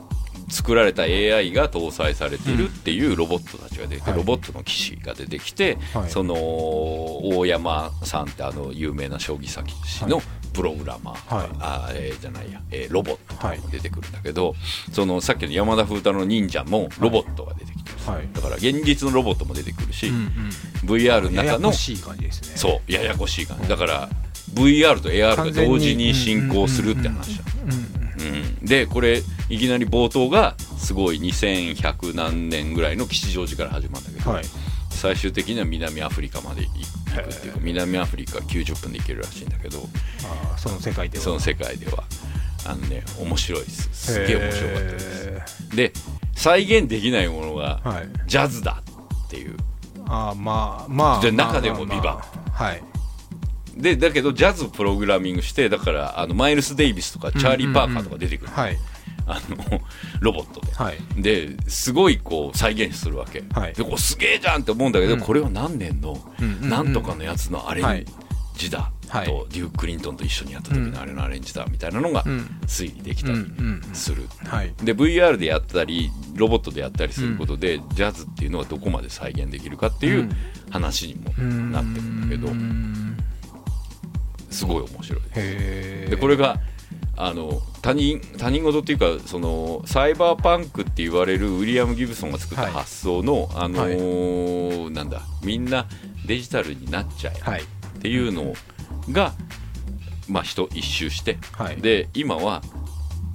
[0.49, 6.11] 作られた AI が搭載されているっていうロボットたちが出てロボットの騎士が出てきて、はい。
[6.11, 10.23] その大山さんってあの有名な将棋指しの
[10.53, 11.49] プログラマー、はい。
[11.61, 14.55] あえーじゃないや、えーロボットとかはいも出てくるんだけど、
[14.93, 18.29] そのさっきの山田風太郎の忍者もロボットが出てきてる、はい。
[18.33, 20.31] だから現実のロボットも出てくるし、うん
[20.85, 22.57] VR のやや中のこしい感じですね。
[22.57, 23.69] そうややこしい感じ。
[23.69, 24.09] だから
[24.55, 27.45] VR と AR が同時に進行するって話だ。
[28.19, 28.65] うん。
[28.65, 34.45] でこれいきなり冒頭がすごい2100何年ぐらいの吉祥寺から始まるんだけど、はい。
[34.91, 39.79] 最終的には南アフリカまで行くっていうか南アフリカ90分で行けるらしいんだけど
[40.25, 41.25] あーその世界では。
[41.25, 42.05] その世界では。
[42.67, 44.13] あのね面白いです。
[44.15, 45.29] すげえ面白かったです。
[45.29, 45.93] へで
[46.35, 48.09] 再現できないものがーはい。
[48.27, 48.83] ジャズだ
[49.27, 49.57] っていう。
[50.07, 52.17] あーまあまあでまあ中でもまあビバン。
[52.17, 52.23] ま
[52.59, 52.83] あはい。
[53.77, 58.79] でだけどジャズプログラミングしてだからあのマイルス・デイビスとかチャーリー・パーカーとか出てくる、はい
[59.27, 59.57] あの
[60.21, 60.73] ロボットで。
[60.73, 60.99] はい。
[61.21, 63.75] ですごいこう再現するわけ、はい。
[63.75, 65.21] でこうすげえじゃんって思うんだけど、うん。
[65.21, 66.19] これは何年の
[66.63, 68.01] うなんとかのやつのアレはい。
[68.01, 68.07] ン
[68.55, 69.27] ジだ、はい。
[69.27, 72.59] とデューク・クリントンと一緒にやった時のあれのアレンジだみたいなのがうん。
[72.67, 73.39] 推理できたり
[73.93, 74.73] する、はい。
[74.83, 80.31] で VR でやったりロボットでやったりすることで、ジャズっていうのがどこまで再現できるかっていううん。
[80.71, 81.31] 話にも
[81.71, 83.17] なってくるんだけど、うん。
[84.51, 86.11] すごい面白いです。
[86.11, 86.59] でこれが
[87.17, 92.73] あの他人他人事っていうかそのサイバーパンクって言われるウィリアム・ギブソンが作ったはい。
[92.73, 95.87] 発想の、あのーなんだみんな
[96.27, 97.63] デジタルになっちゃえはい。
[97.63, 97.65] っ
[98.01, 98.53] ていうの
[99.11, 99.33] が、
[100.29, 101.77] まあ、人一周して、はい。
[101.77, 102.63] で今は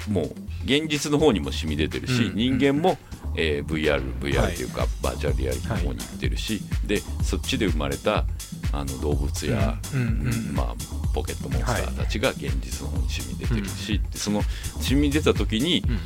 [0.07, 0.25] もう
[0.65, 2.35] 現実の方にも染み出てるし、うん。
[2.35, 2.97] 人間も、
[3.35, 8.25] えー VR, は VR いというか、バーチャルリアリティの方に行ってるし、でそっちで生まれた
[8.73, 10.55] あの動物や、うんうんうん。
[10.55, 10.75] まあ、
[11.13, 14.41] ポケットモンスターたちが現実の方に染み出てるし、でその
[14.79, 15.99] 染み出た時に、うん。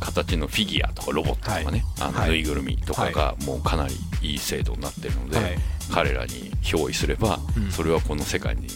[0.00, 2.30] 形のフィギュアとかロボットとかね、あのはい。
[2.30, 5.58] ぬいぐるみとかがもうかなりいい精度になってるので、はい。
[5.92, 7.70] 彼らに憑依すれば、うん。
[7.70, 8.66] それはこの世界に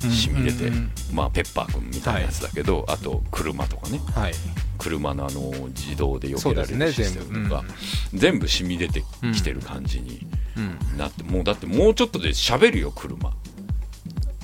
[0.00, 0.72] 染み出て、
[1.12, 4.00] まあ、ペッパーくんみたいなやつだけど、あと車とかね。
[4.14, 4.34] はい。
[4.78, 7.64] 車のあの自動で避けられるシステムとか
[8.12, 9.02] 全全部,、染み出て
[9.34, 10.26] きてる感じに
[10.56, 10.98] うん。
[10.98, 13.32] なって、もうだってもうちょっとで喋るよ車。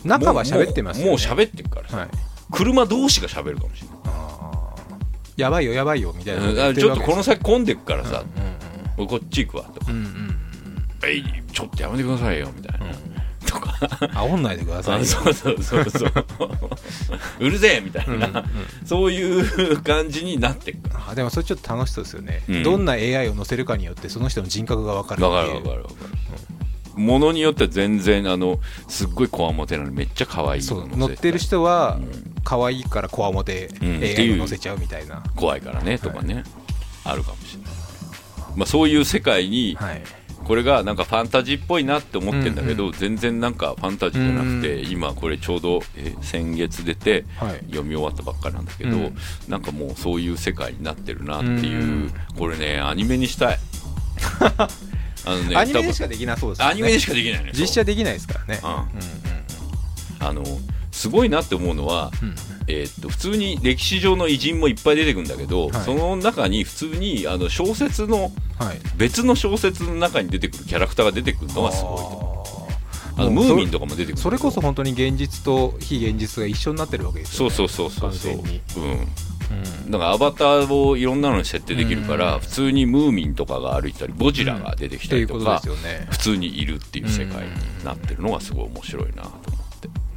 [0.05, 1.11] 中は喋ってますよね。
[1.11, 1.89] もう喋ってるから。
[1.89, 2.09] さ、はい。
[2.51, 4.03] 車同士が喋るかもしれない。
[5.37, 8.53] やばいよやばいよみたいなちょっとこの先混んでくからさ、うん
[8.99, 9.87] 俺こっち行くわとか、
[11.07, 12.87] えいちょっとやめてくださいよみたいな、
[13.53, 13.71] とか。
[14.15, 16.13] 煽んないでくださいそうそうそうそう。
[17.41, 18.45] うるせえみたいな、
[18.85, 20.79] そういう感じになってく。
[20.95, 22.63] あでもそれちょっと楽しそうですよね、うん。
[22.63, 25.95] どんな AI を乗せるかによってその人の人格が分かるわかるわかるわか
[26.97, 32.33] る、ものによっては全然あのすっごいこわもてなのにめっちゃ可愛いそうの乗ってる人はうん。
[32.45, 34.35] 可愛いからこわもて AI う。
[34.35, 36.43] を乗せちゃうみたいな、怖いからねとかね、
[37.05, 37.71] あるかもしれない、
[38.57, 40.03] まあ、そういう世界にはい
[40.45, 47.61] これがなんかファンタジーっぽいなって思ってるんだけど、全然なんかファンタジーじゃなくて、今これちょうどえ先月出てはい。
[47.67, 49.17] 読み終わったばっかりなんだけど、うん。
[49.49, 53.59] なんかもうそういう世界になってるなっていう、うんこれねアニメにしたい。
[55.25, 56.73] あのねアニメでしかできなそうですよね。
[56.73, 58.61] アニメでしかできないのよ実写できないですからね。
[58.63, 60.27] うん。
[60.27, 60.43] あの
[60.93, 62.29] すごいなって思うのは、うん。
[62.29, 62.35] うん
[62.69, 65.83] えーっと普通に歴史上の偉人もいっぱい出てくるんだけど、はい。
[65.83, 68.79] その中に普通にあの小説のはい。
[68.97, 72.33] 別の小説の中に出てくるキャラクターが出てくるのがすごいと。
[73.17, 77.55] あのムーミンとかも出てくるそれこそ本当に現実と非現実が一緒になってるわけですよね。
[77.55, 78.61] そうそうそうそうそう、完全に。
[79.85, 82.41] うん、だからアバターをいろんなのに設定できるから、うん。
[82.41, 85.61] 普通にムーミンとかが歩いたりゴジラが出てきったりとか、
[86.11, 89.25] 普通にいるっていう世界になってるのがすごい面白いな。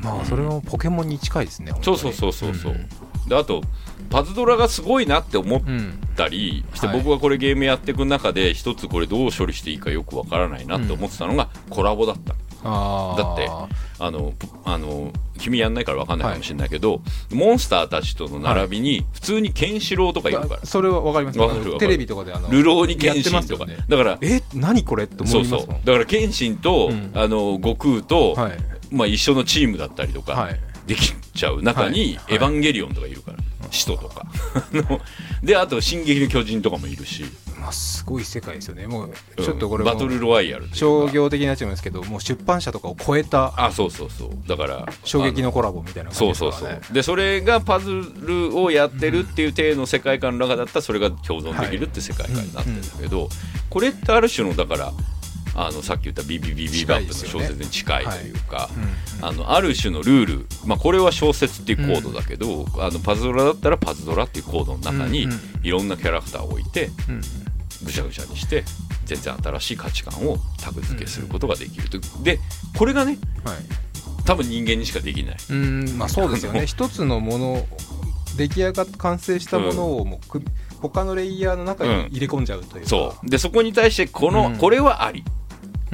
[0.05, 2.75] まあそれもポケモンに近いですねそうそうそうそうそう、
[3.27, 3.61] であと
[4.09, 5.99] パズドラがすごいなって思っうんうん。
[6.15, 6.97] たりして、はい。
[6.97, 12.33] 僕がこれゲームやっていく中で一つこれどう処理していいかよくわからないなって思ってたのがコラボだった
[12.65, 13.49] だって
[13.99, 17.01] あのぷあの君やんないから分かんないかもしれないけど、
[17.31, 21.39] モンスターたちとの並びに普通にケンシロウとかいるから、それはわかります。
[21.39, 23.77] わかるテレビとかであの流浪に謙やって信とか、ね。
[23.87, 25.03] だからえ何これ？
[25.03, 25.85] って思そそういうますもん。
[25.85, 27.11] だから謙信と、うん。
[27.13, 28.57] あの悟空と、はい。
[28.91, 30.59] まあ、一緒のチームだったりとか、はい。
[30.87, 32.35] できちゃう中に、はい。
[32.35, 33.37] エヴァンゲリオンとかいるから、
[33.71, 34.25] 使徒とか。
[35.43, 37.25] であと「進撃の巨人」とかもいるし
[37.59, 38.87] まあすごい世界ですよね。
[38.87, 39.43] もううん。
[39.43, 44.29] ちょっとこれもバトルロワイヤル商業的になっちゃうんですけどもう出版社とかを超えたあそうそうそう。
[44.47, 46.87] だから衝撃あのコラボみたいなそうそうそ感じですからね。
[46.91, 53.29] うでそれがパズルをやってるっていう体の世界観の中だったらそれが共存できるって世界観になってるんだけど、
[53.69, 54.91] これってある種のだから
[55.55, 58.69] あのさっき言ったビビビビバップの小説に近いというか、
[59.21, 65.27] あのある種のルール、まあ、これは小説っていうコードだけど、あのパズドラだったらパズドラっていうコードの中に
[65.63, 67.21] いろんなキャラクターを置いてうん
[67.85, 68.63] ぐちゃぐちゃにして
[69.05, 72.39] 全然新しい価値観をタグ付けすることができるとで
[72.77, 73.55] これがねはい。
[74.25, 75.35] 多分人間にしかできない。
[75.51, 76.65] うんまあそうですよね。
[76.65, 77.65] 一つのもの
[78.37, 80.41] 出来上がって完成したものをもうく
[80.81, 82.89] 他のレイヤーの中に入れ込んじゃうというか。
[82.89, 83.29] そう。
[83.29, 84.57] でそこに対してこの、うん。
[84.57, 85.23] これはあり。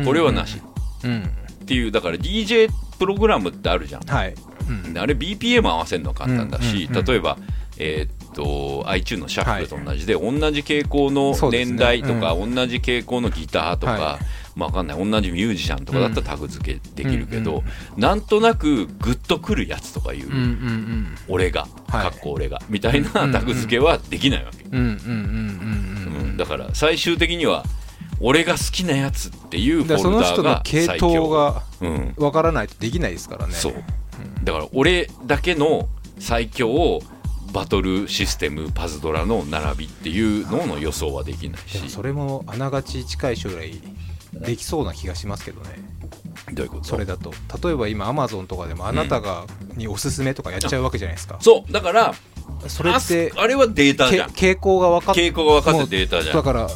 [0.06, 0.62] これはなし。
[1.04, 1.24] うん。
[1.24, 4.04] っていうだから DJ プログラムってあるじゃん。
[4.04, 4.34] はい。
[4.70, 4.94] うん。
[4.94, 7.38] であれ BPM 合わせるのは簡単だし、うんうんうん例えば、
[7.78, 14.20] えーっと iTunes のシャッフルと同じで、同じ傾向の年代とか、同じ傾向のギターとか、は
[14.56, 14.98] まあ、わかんない。
[14.98, 17.58] 同じミュージシャンとかだったらタグ付けできるけど、
[17.96, 22.12] うんなんとなくグッとくるやつとかいう、うんうん俺が、はい。
[22.12, 24.96] かっこ俺がみたいなうんうんタグ付けはできないわけ、うんうんうんうん
[26.16, 26.22] うん。
[26.22, 26.38] うん。
[26.38, 27.64] だから最終的には
[28.20, 33.54] 俺が好きなやつっていうフォルダーがの系最強統がうん、わからないとできないですからね。
[33.54, 33.74] そう。
[34.44, 37.02] だから俺だけの最強
[37.52, 41.90] バトルシステムパズドラの並びっていうのの予想はできないし。
[41.90, 43.74] それもあながち近い将来
[44.34, 45.70] できそうな気がしますけどね。
[46.54, 46.84] どういうこと？
[46.86, 47.34] それだと。
[47.64, 49.46] 例えば今アマゾンとかでもあなたが
[49.76, 51.72] におすすめとかやっちゃうわけじゃないですか、そう。
[51.72, 52.16] だから
[52.68, 54.32] それってああれはデータじゃん。
[54.32, 56.36] け傾向が分かっ傾向が分かってデータじゃん。
[56.36, 56.70] だから。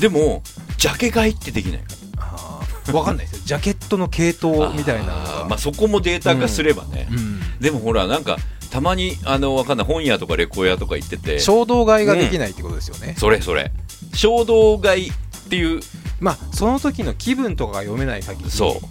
[0.00, 0.42] でも
[0.78, 1.78] ジャケ買いってできない。
[1.80, 2.92] かあー。
[2.92, 3.42] 分かんないですよ。
[3.44, 7.60] ジャケットの系統らみたいなまあそこもデータ化すればね、うん。
[7.60, 8.38] でもほらなんか
[8.72, 11.38] たまにあのわかんない本屋とかレコヤとか行ってて。
[11.38, 13.70] 衝動買いができないってことですよね、それそれ。
[14.14, 15.12] 衝動買いっ
[15.50, 15.80] ていう。
[16.20, 18.86] まあその時の気分とかが読めない限りそう。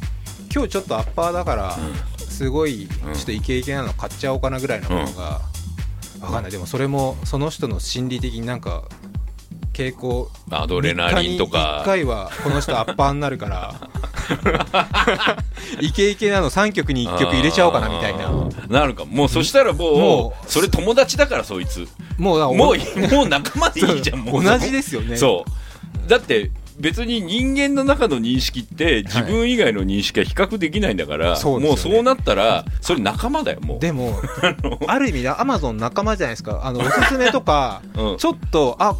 [0.54, 1.80] 今日ちょっとアッパーだから、
[2.20, 5.42] うすごいちょっとイケイケなの買っちゃおうかなぐらいのものが、
[6.22, 6.52] わかんない。
[6.52, 8.84] でもそれもその人の心理的になんか
[9.74, 10.30] 傾向。
[10.50, 11.80] アドレナリンとか。
[11.84, 13.76] 1回はこの人アッパーになるから。
[15.82, 18.30] イケイケなの3曲に1曲入れちゃおうかなみたいな。
[18.68, 19.06] なるか。
[19.06, 21.88] もうそしたらもうそれ友達だからそいつ。
[22.18, 22.78] もうもう
[23.14, 24.44] もう仲間でいいじゃんもう。
[24.44, 25.18] 同じですよね。
[25.18, 25.46] そ
[26.06, 26.10] う。
[26.10, 31.96] だって別に人間の中の認識って自分以外の認識は比較できないんだから、そうですよね。
[31.96, 33.80] もうそうなったらそれ仲間だよもう。
[33.80, 34.20] でも
[34.88, 36.62] ある意味でアマゾン仲間じゃないですか。
[36.64, 38.18] あのおすすめとか、うん。
[38.18, 38.96] ちょっとあ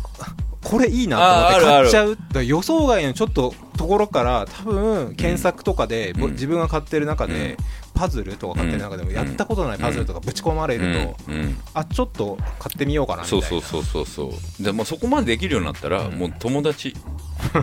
[0.64, 2.18] これいいなと思って買っちゃう。
[2.34, 6.34] だ予想外のちょっとところから多分検索とかで、ぼうん。
[6.34, 7.58] 自分が買ってる中で、
[7.96, 9.16] パズルとか買ってる中でもうん。
[9.16, 11.36] やったことないパズルとかぶち込まれると、うん。
[11.36, 11.58] うん。
[11.74, 13.48] あちょっと買ってみようかなみたいな。
[13.48, 14.64] そうそうそうそうそう。
[14.64, 16.96] でもそこまでできるようになったら、もう友達。
[17.52, 17.60] だ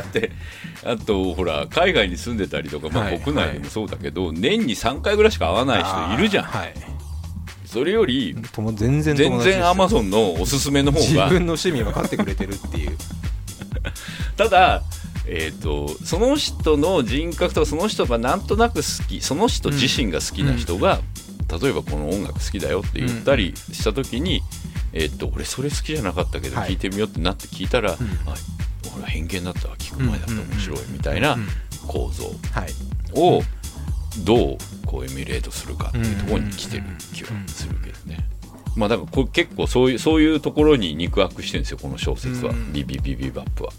[0.00, 0.32] って
[0.84, 3.20] あとほら海外に住んでたりとか、まあ、はい。
[3.20, 6.74] 国内でもそうだけど、年に3回ぐらいしか会わない人いるじゃん、はい
[7.72, 8.36] それより
[8.74, 11.04] 全然全然アマゾンのおすすめの方が。
[11.06, 12.98] 自分の趣味分かってくれてるっていう。
[14.36, 14.82] ただ、
[15.26, 21.00] えー、とその人の人格とかその人がなんとなく好きその人自身が好きな人が、
[21.62, 24.42] 例えばこの音楽好きだよって言ったりした時に、
[24.92, 26.72] えー、と俺それ好きじゃなかったけどはい。
[26.72, 27.96] 聞いてみようってなって聞いたら、あ
[28.94, 29.76] 俺は偏見だったわ。
[29.78, 30.34] 聞く前だった。
[30.34, 30.78] 面白い。
[30.90, 31.38] みたいな
[31.86, 32.74] 構造はい。
[33.14, 33.42] を
[34.20, 36.84] どうこうエミュレートするかっていうところに来てる
[37.14, 38.28] 気はするけどね。
[38.76, 42.72] まあだから結構そういうそういうところに肉薄してるんですよこの小説は、うん。
[42.72, 43.72] ビビビビバップは。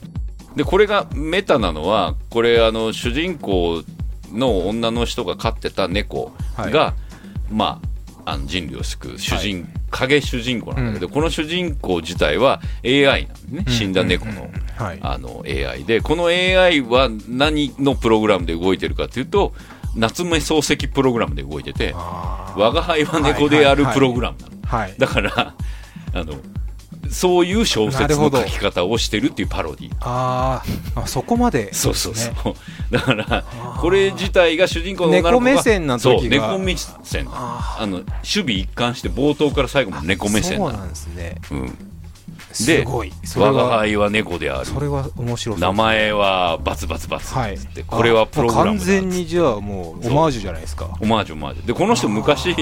[0.55, 3.83] でこれがメタなのはこれあの主人公
[4.31, 6.93] の女の人が飼ってた猫が、は
[7.51, 7.87] まあ
[8.25, 14.99] あの人類を救う主人、影主人公なんだけど、この主人公自体は AI なんでね、死んだ猫の,、はい。
[15.01, 16.01] あの AI で。
[16.01, 19.53] この AI は何のプログラムで動いてるかというと
[19.95, 24.95] 夏目漱石プログラムで動いててあ我が輩は猫であるプログラムなの、ーはい。
[24.97, 25.55] だから
[26.13, 26.35] あの
[27.09, 31.01] そういう小説の書き方をしてるっていうパロディあー。
[31.01, 31.73] あそこまで。
[31.73, 32.55] そうそうそう、ね。
[32.91, 33.43] だから
[33.79, 37.27] これ自体が主人公の女の子が猫目線な時がそう猫目線。
[37.29, 41.35] あの守備一貫して冒頭から最後まで猫目線なんですね。
[41.51, 41.92] うん
[42.65, 44.65] で我がは輩は猫である。
[44.65, 47.55] それは面白そう名前はバツバツバツはい。
[47.55, 50.95] っつって、これはプログラムだ完全にじゃあもうオマージュじゃないですか。
[51.01, 51.65] オマージュオマージュ。
[51.65, 52.55] でこの人昔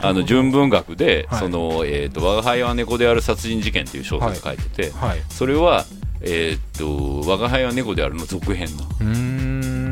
[0.00, 1.40] あの純文学で、はい。
[1.40, 5.22] そのえーと「我が輩は猫である殺人事件」っていう小説書いてて、はい。
[5.28, 5.84] それは
[6.22, 6.78] えー、
[7.24, 8.84] と我が輩は猫であるの続編の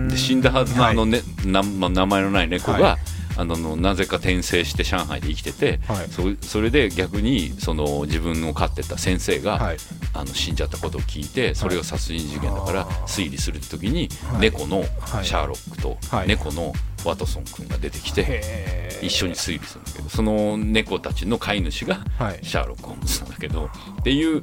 [0.07, 1.11] うで死んだはずのあの、はい。
[1.11, 6.09] ねなま名前のない猫が、はいあののなぜか転生して上海で生きてて、はい。
[6.09, 9.77] そそれで逆にその自分の飼ってた先生が、はい。
[10.13, 14.43] あの死んじゃったことを聞いてそれが殺人事件だから推理する時にはい。
[14.43, 15.25] 猫のはい。
[15.25, 16.29] シャーロックとはい。
[16.29, 16.73] 猫の
[17.05, 22.39] ワトソン君が出てきて一緒に推理するんだけどその猫たちの飼い主がはい。
[22.43, 23.69] シャーロック・ホームズなんだけど
[24.01, 24.43] っていう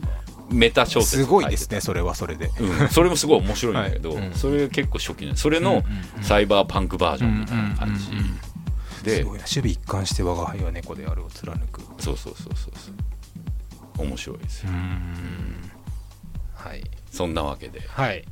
[0.52, 2.52] メタ小説すごいですねそれはそれで。
[2.60, 4.34] うん、それもすごい面白いんだけど、は いうん。
[4.34, 5.84] それ結構初期ねそれの
[6.22, 8.12] サイバーパンクバージョンみたいな感じ
[9.04, 9.24] で。
[9.24, 11.82] 守備一貫して我が輩は猫であるを貫く。
[12.00, 12.92] そうそうそうそうそ
[14.04, 14.06] う。
[14.06, 14.70] 面白いですよ。
[16.54, 16.84] はい。
[17.12, 17.82] そんなわけで。
[17.88, 18.24] はい。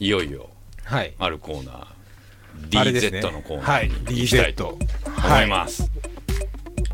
[0.00, 0.48] いよいよ。
[0.84, 1.14] はい。
[1.18, 1.98] あるコーナー。
[2.70, 3.90] DZ のコーナはい。
[3.90, 5.88] ーに行きたいと思います、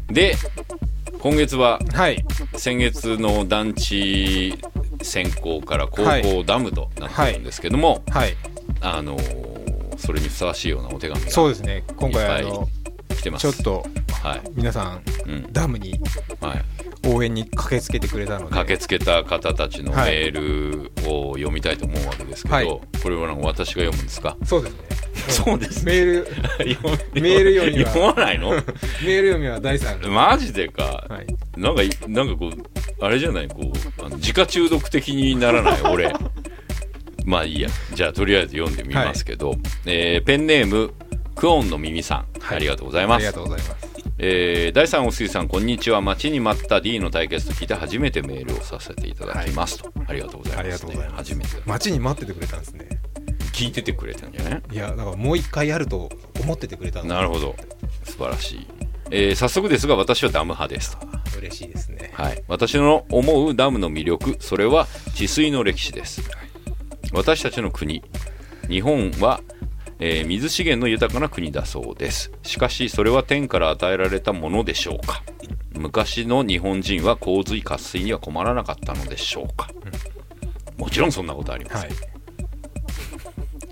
[0.09, 0.37] で
[1.21, 2.25] 今月ははい。
[2.57, 4.59] 先月の団地
[5.03, 8.37] 選考から高校ダムとなってるんですけども、はい。
[8.81, 9.55] あのー
[9.97, 11.85] それにふさわしいようなお手紙がそうですね。
[11.97, 12.69] 今回あの
[13.15, 13.53] 来てます。
[13.53, 13.87] ちょっと
[14.23, 15.53] はい、皆さんうん。
[15.53, 15.99] ダムに
[16.41, 16.65] はい、
[17.09, 18.51] 応援に駆けつけてくれたので。
[18.55, 20.13] 駆けつけた方たちのメはい。
[20.31, 22.67] ールを読みたいと思うわけですけど、はい。
[22.67, 24.37] これはなんか私が読むんですか？
[24.45, 24.79] そうですね。
[25.29, 27.91] そうですメール読 メール読みは。
[27.91, 28.51] 読まないの？
[28.53, 31.61] メール読みは第三マジでか、はい。
[31.61, 33.49] なんかいなんかこうあれじゃない？
[33.49, 35.81] こうあの自家中毒的にならない？
[35.83, 36.13] 俺。
[37.25, 37.71] まあいいや。
[37.95, 39.57] じゃあとりあえず読んでみますけど、
[39.87, 40.93] えーペンネーム
[41.35, 42.57] クオンの耳さん、はい。
[42.57, 43.17] ありがとうございます。
[43.17, 43.95] ありがとうございます。
[44.19, 46.01] えー第3おすぎさんこんにちは。
[46.01, 51.17] 待ちに待った D の対決と聞いて初めてメールをさせていただきますと、ありがとうございます、ね、ありがとうございます。
[51.17, 52.89] 初めて待ちに待っててくれたんですね。
[53.53, 56.11] 聞いててくれたんじゃないいやだからもう一回やると
[56.41, 57.57] 思っててくれたなるほど。
[58.05, 58.67] 素晴らしい、
[59.11, 60.99] えー早速ですが私はダム派ですと。
[61.39, 62.13] 嬉しいですね。
[62.15, 66.23] はい、私の思うダムの魅力それは治水の歴史です。
[67.13, 68.03] 私たちの国
[68.69, 69.41] 日本は、
[69.99, 72.33] えー水資源の豊かな国だそうです。
[72.43, 75.23] しかしそれは天から与えられたものでしょうか？
[75.73, 79.69] 昔の日本人は洪水渇水には困らなかったのでしょうか、
[80.77, 81.91] もちろんそんなことありません、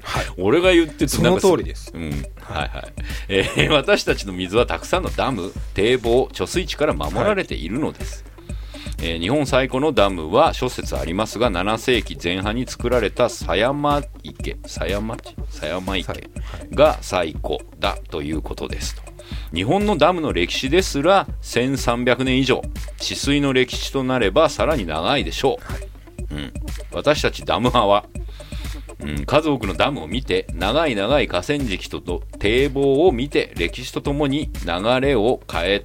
[0.03, 0.27] はい。
[0.37, 1.93] 俺が言っててその通りです。
[1.95, 2.93] うん、はいはい、
[3.29, 8.25] えー私たちの水はたくさんのダム堤防貯水池から守られているのです、
[9.05, 16.31] えー日本最古のダムは諸説ありますが7世紀前半に作られた狭山池狭山地狭山池はい。
[16.71, 18.95] が最古だということです。
[18.95, 19.03] と
[19.53, 22.63] 日本のダムの歴史ですら1300年以上
[22.99, 25.59] 治水の歴史となればさらに長いでしょ
[26.31, 26.53] う、うん、
[26.93, 28.07] 私たちダム派は
[29.01, 35.85] うん、数多くのダムを見て長い長い河川敷とと堤防を見て歴史とともに流れを変え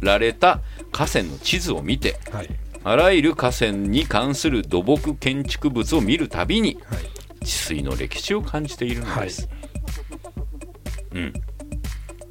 [0.00, 0.60] られた
[0.96, 2.48] 河川の地図を見てはい。
[2.82, 7.44] あらゆる河川に関する土木建築物を見るたびにはい。
[7.44, 9.46] 治水の歴史を感じているのです、
[11.12, 11.32] うん。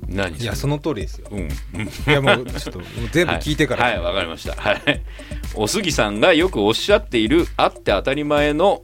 [0.08, 1.28] 何いやその通りですよ。
[1.30, 1.40] うん。
[1.40, 1.52] うんい
[2.08, 3.84] やもうちょっと全部聞いてから。
[3.84, 4.60] はいはいわ、かりました。
[4.60, 4.82] はい。
[5.54, 8.82] お杉さんがよくおっしゃっているあって当たり前の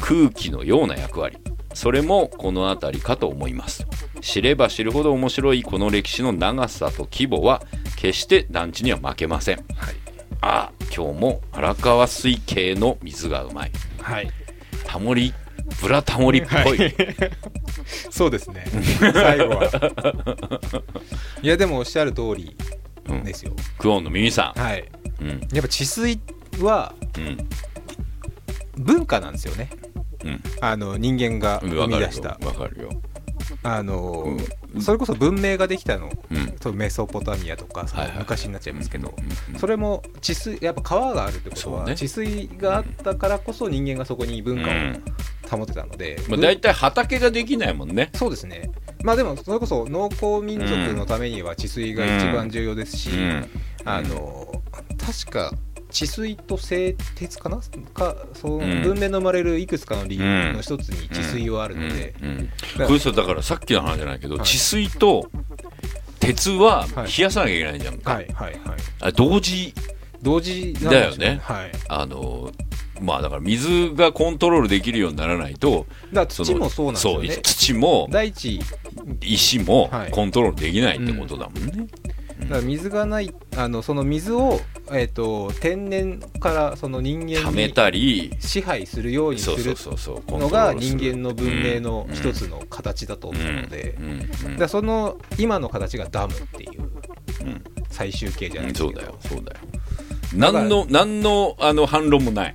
[0.00, 1.38] 空気のような役割
[1.78, 3.86] それもこの辺りかと思います。
[4.20, 7.62] 知れば知るほど面白いこの歴史の長さと規模は
[7.94, 9.58] 決して団地には負けません。
[9.58, 9.94] はい。
[10.40, 13.70] ああ今日も荒川水系の水がうまい。
[14.02, 14.28] はい。
[14.86, 15.32] タモリ
[15.80, 16.78] ブラタモリっぽい、
[18.10, 18.64] そうですね。
[19.14, 20.82] 最後は。
[21.42, 22.56] いやでもおっしゃる通り
[23.08, 23.22] うん。
[23.22, 24.84] ですよ、クオンの耳さはい。
[25.22, 25.40] んうん。
[25.52, 26.18] やっぱ治水
[26.60, 27.38] はうん。
[28.78, 29.70] 文化なんですよね。
[29.72, 29.87] うん
[30.60, 31.70] あの人間がうん。
[31.70, 32.38] 生み出した。
[32.44, 32.90] わかるよ。
[33.62, 34.36] あの、
[34.74, 34.82] うん。
[34.82, 36.76] それこそ文明ができたの、うん。
[36.76, 41.96] メソポタミアとかそのはいはい昔になっちゃいますけど、うんうんそれも治水やっぱ川があるってことは、ね。
[41.96, 45.02] 治水があったからこそ人間がそこに文化うん。
[45.46, 48.10] を保ってたので、まあ、文大体畑ができないもんね。
[48.14, 48.70] そうですね。
[49.02, 53.48] まあでもそれこそ農耕民族のためには治水が一番重要ですし、うん。
[53.84, 54.62] あの
[54.98, 55.52] 確か
[55.90, 57.60] 治水と製鉄かな？
[57.94, 58.82] かそううん。
[58.82, 62.14] 文明の生まれるいくつかの理由の一つに治水はあるので、
[62.86, 64.46] これさだからさっきの話じゃないけど、はい。
[64.46, 65.30] 治水と
[66.20, 67.16] 鉄ははい。
[67.16, 68.78] 冷やさなきゃいけないじゃんか、はいはいはい。
[69.00, 69.74] あ同時。
[70.20, 71.40] 同時なんだよね。
[71.42, 71.70] はい。
[71.88, 72.50] あの
[73.00, 75.86] まあだから水がコントロールできるようにならないと
[76.28, 78.60] 土もそうなんですよそうね土も大地
[79.22, 80.10] 石もはい。
[80.10, 81.86] コントロールできないってことだもんね、
[82.40, 84.60] だから水がないあのその水を、
[84.90, 96.90] えー、と天然からその人間にたり支配するようにすそうそうるのが人間の文明のうん一つの形だと思うので、うんうんだその今の形がダムっていう
[97.40, 97.64] うん。
[97.90, 99.00] 最終形じゃないですけど。
[99.00, 99.58] そうだよそうだよ。
[100.34, 102.54] 何の何のあの反論もない。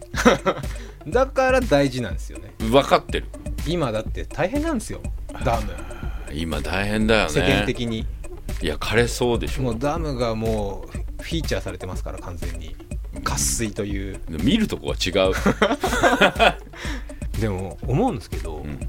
[1.08, 2.54] だから大事なんですよね。
[2.60, 3.26] 分かってる。
[3.68, 5.02] 今だって大変なんですよ。
[5.44, 5.74] ダム。
[6.34, 7.30] 今大変だよね。
[7.30, 8.06] 世間的に
[8.64, 9.64] いや枯れそうでしょ。
[9.64, 10.86] もうダムがも
[11.20, 12.74] うフィーチャーされてますから完全に。
[13.22, 14.22] 渇水という。
[14.30, 15.34] 見るとこが違う、
[17.42, 18.80] でも思うんですけど、ん。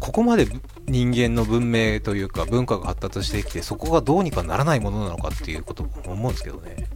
[0.00, 0.48] ここまで
[0.86, 6.88] 人間の文明というか文化が発達してきてそこがどうにかならないものなのかっていうことも思うんですけどね。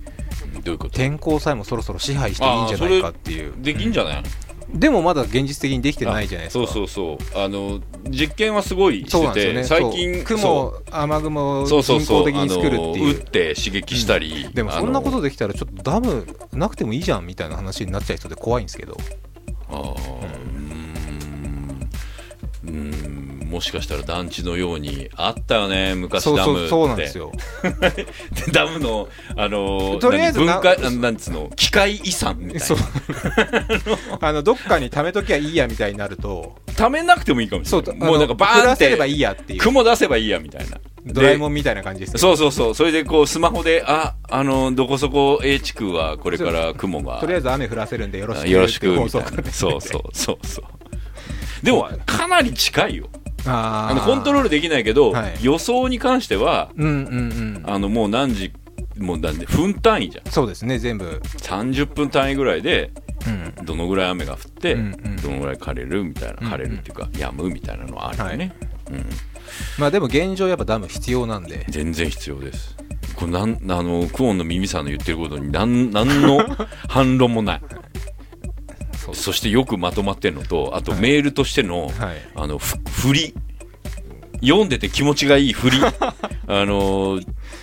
[0.64, 0.96] どういうこと？
[0.96, 3.54] 天候さえもそろそろ支配していいんじゃないかっていう。
[3.58, 4.22] できんじゃない、
[4.72, 6.66] でもまだ現実的にできてないじゃないですか。
[6.66, 7.38] そうそうそう。
[7.42, 9.64] あの実験はすごいしてて、ね。
[9.64, 13.16] 最近雲雨雲を人工的に作るっていう。
[13.16, 18.96] 打って刺激したり、でもそんなことでできたらちょっとダムなくてもいいじゃんみたいな話になっちゃいそうで怖いんですけど。
[19.70, 21.88] あーうーん。
[22.64, 26.44] うーんもしかしたら団地のようにあったよね昔ダムって。
[26.44, 27.32] そうそうなんですよ。
[27.90, 28.06] で
[28.52, 32.76] ダムのあのーとりあえず文化あなんつうの機械遺産みたいな。
[34.28, 36.56] あのどっかに貯めときゃいいやみたいになると。
[36.66, 37.96] 貯めなくてもいいかもしれない。
[37.96, 39.60] もうなんかバーンっ降らせればていいやっていう。
[39.60, 40.78] 雲出せばいいやみたいな。
[41.06, 42.74] ドラえもんんみたいな感じですよそうそうそう。
[42.74, 47.18] それでこうスマホでああのどこそこ A 地区はこれから雲が。
[47.18, 49.08] とりあえず雨降らせるんでよろしくよろしく
[49.50, 50.64] そうそうそうそう。
[51.62, 53.08] でもかなり近いよ
[53.48, 55.38] ああのコントロールできないけど、はい。
[55.42, 57.62] 予想に関してはうんうんうん。
[57.66, 58.52] あのもう何時
[58.98, 60.30] もうなんで分単位じゃん。
[60.30, 61.20] そうですね全部。
[61.38, 62.90] 30分単位ぐらいで
[63.26, 63.64] うん。
[63.64, 66.52] どのぐらい雨が降って、うんうんどのぐらい枯れるみたいなうんうん。
[66.52, 68.54] 枯れるっていうか、止むみたいなのはあるよね、
[68.90, 69.04] うん、
[69.78, 71.66] まあでも現状やっぱダム必要なんで。
[71.68, 72.76] 全然必要です。
[73.18, 76.38] これなんあのクオンの耳さんの言ってることに何何の
[76.88, 77.60] 反論もない
[79.14, 81.92] そしてよくまとまってるのとあとはいメールとしての、はい。
[82.34, 83.34] あのふ振り。
[84.40, 85.78] 読んでて気持ちがいい振り。
[86.46, 87.20] あの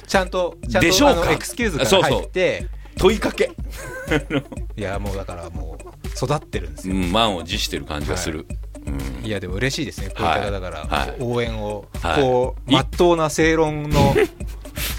[0.08, 1.32] ちゃんとちゃんとでしょうか？
[1.32, 2.12] エクスキューズがそうそう。
[2.20, 2.68] 入って。
[2.98, 3.52] 問いかけ、
[4.78, 8.48] いやもうだからもう育ってるんですよ、うん、満を持してる感じがする、
[8.86, 9.26] うん。
[9.26, 10.08] い、やでも嬉しいですね。
[10.08, 11.16] こういった方から、はい。
[11.20, 12.22] 応援を、はい。
[12.22, 14.16] こういまっとうな正論の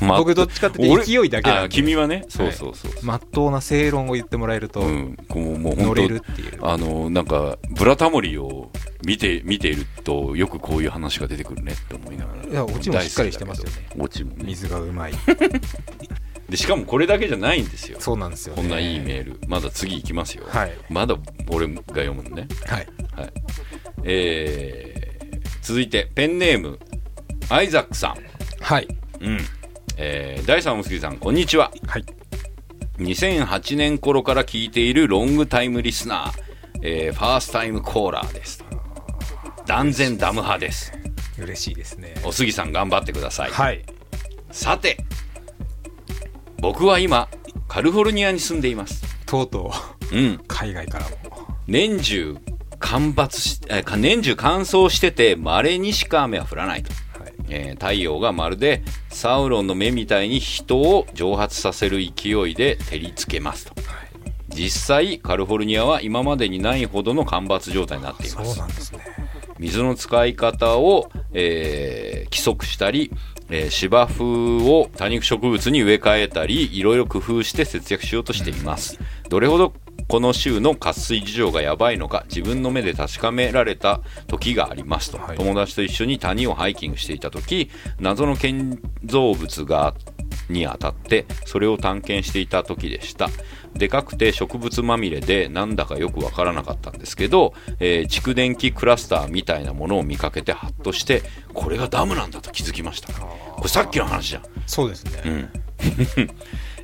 [0.01, 2.25] ま僕どっちかっていうと勢いだけなん君はね。
[2.29, 8.71] そうそうそう、まっとうな正論を言ってもらえるとうん、こうもう乗本れるっていう、当あのなんかブラタモリを
[9.05, 12.45] 見て見ているとよくこういう話が出てくるねって思いながら。
[12.45, 13.89] いやオチもしっかりしてますよね。
[13.99, 14.45] オチもね。
[14.45, 15.13] 水がうまい。
[16.49, 17.99] でしかもこれだけじゃないんですよ。
[18.01, 19.41] そうなんですよ、ね、こんないいメール。
[19.49, 20.73] まだ次いきますよ、はい。
[20.89, 21.17] まだ
[21.49, 22.47] 俺が読むのね。
[22.67, 22.87] はい。
[23.17, 23.33] はい。
[24.05, 25.07] えー
[25.67, 26.79] 続いてペンネーム
[27.49, 28.17] アイザックさん。
[28.61, 28.87] はい。
[29.21, 29.41] うん
[29.99, 31.73] えー、第3おむすぎさんこんにちは。
[31.87, 32.05] はい。
[32.99, 36.33] 2008年頃から聞いているロングタイムリスナー、
[36.83, 38.63] えーファーストタイムコーラーです。
[39.65, 40.93] 断然ダム派です。
[41.39, 42.15] 嬉しいですね。
[42.25, 43.87] おすぎさん頑張ってください、はい。
[44.51, 44.99] さて
[46.61, 47.29] 僕は今
[47.67, 49.03] カリフォルニアに住んでいます。
[49.25, 49.73] とうと
[50.13, 50.17] う。
[50.17, 50.41] うん。
[50.47, 51.17] 海外からも。
[51.67, 52.37] 年中
[52.79, 53.61] 干ばつし
[53.97, 57.06] 年中乾燥してて稀にしか雨は降らないと、はい
[57.49, 63.75] えー太陽がまるでサウロンの目みたいに人を蒸発させる勢いで照りつけますと。
[64.49, 68.61] 実際カリフォルニアは今までにないほどの干ばつ状態になっています。
[69.59, 73.13] 水の使い方を、えー規則したり、
[73.49, 78.99] えー芝生を多肉植物に植え替えたりいろいろ工夫して節約しようとしています。
[79.29, 79.75] どれほど
[80.09, 85.37] この州の渇水事情がやばいのか自分の目で確かめられた時がありますと、はい。
[85.37, 89.95] 友達と一緒に谷をハイキングしていた時謎の建造物が
[90.49, 93.29] に当たってそれを探検していた時でした。
[93.75, 103.13] でかくて植物まみれでなんだかよくわからなかったんですけど、えー蓄電器クラスターみたいなものを見かけてハッとしてこれがダムなんだと気づきました。
[103.13, 104.43] これさっきの話じゃん。
[104.67, 105.51] そうですね、うん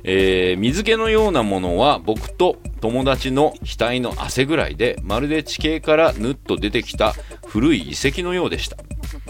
[0.03, 7.13] えー水気のようなものは僕と友達の額の汗ぐらいでまるで地形からぬっと出てきた
[7.47, 8.77] 古い遺跡のようでした、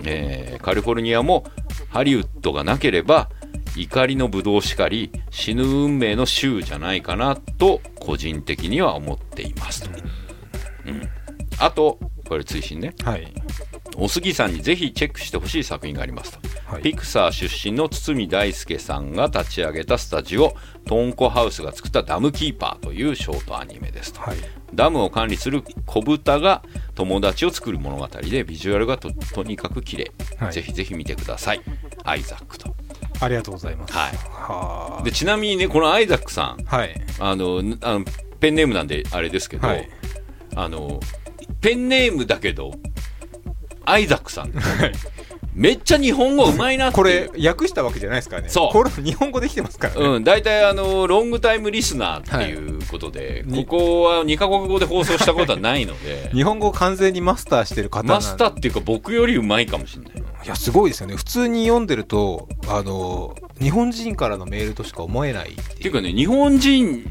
[0.04, 1.46] えーカリフォルニアも
[1.90, 3.30] ハリウッドがなければ
[3.76, 9.90] 怒りのブドウしかり死ぬ運命の州じゃないかなと個人的には思っていますと、
[10.86, 11.02] うん、
[11.60, 12.94] あとこれ追伸ね。
[13.04, 13.34] はい。
[13.96, 16.40] おすぎさんにぜひチェックしてほしい作品がありますと。
[16.66, 16.82] はい。
[16.82, 24.38] ピクサー出身の堤大輔さんが立ち上げたスタジオトンコハウスが作ったダムキーパーというショートアニメですと、はい。
[24.74, 26.64] ダムを管理する小豚が
[26.96, 30.54] 友達を作る物語でビジュアルがととにかく綺麗、はい。
[30.54, 31.62] ぜひぜひ見てください。
[32.04, 32.74] アイザックと。
[33.20, 33.94] ありがとうございます。
[33.94, 34.12] はい。
[34.16, 36.96] はでちなみにねこのアイザックさんあはい。
[37.20, 38.06] あのんあの
[38.40, 39.90] ペンネームなんであれですけど、はい。
[40.56, 41.00] あの
[41.62, 42.74] ペンネームだけど
[43.86, 44.54] アイザックさん。
[45.54, 48.50] めっちゃ日本語うまいなってこれ訳したわけじゃないですからね。
[48.50, 48.72] そう。
[48.72, 53.66] これ日本語できてますからね、うん、大体あのロングタイムリスナーっていうことで、はい。
[53.66, 56.32] ここは2カ国語で放送したことはないので。
[56.34, 60.14] 日本語を完全にマスターしてる方マスターっていうか僕よりうまいかもしれない。
[60.44, 61.16] いやすごいですよね。
[61.16, 65.68] 普通に読んでるとあの日本人からのメールとしか思えないっていう。
[65.74, 67.06] っていうかね日本人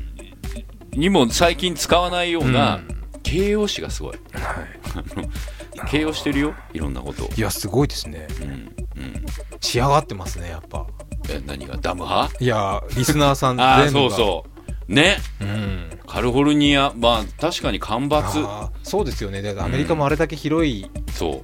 [0.94, 3.02] にも最近使わないようなうん。
[3.22, 4.16] 形容詞がすごい
[5.88, 8.26] 形容してるよいろんなことを、いやすごいですね。
[8.40, 9.26] うんうん、
[9.60, 10.86] 仕上がってますねやっぱ。
[11.28, 11.76] え何が？
[11.76, 12.44] ダム派？
[12.44, 14.10] いやリスナーさん ああ全部が。
[14.10, 14.44] そうそ
[14.88, 14.92] う。
[14.92, 15.16] ね。
[15.40, 18.44] う、ん、カリフォルニアまあ確かに干ばつ
[18.88, 19.40] そうですよね。
[19.42, 20.90] だからアメリカもあれだけ広い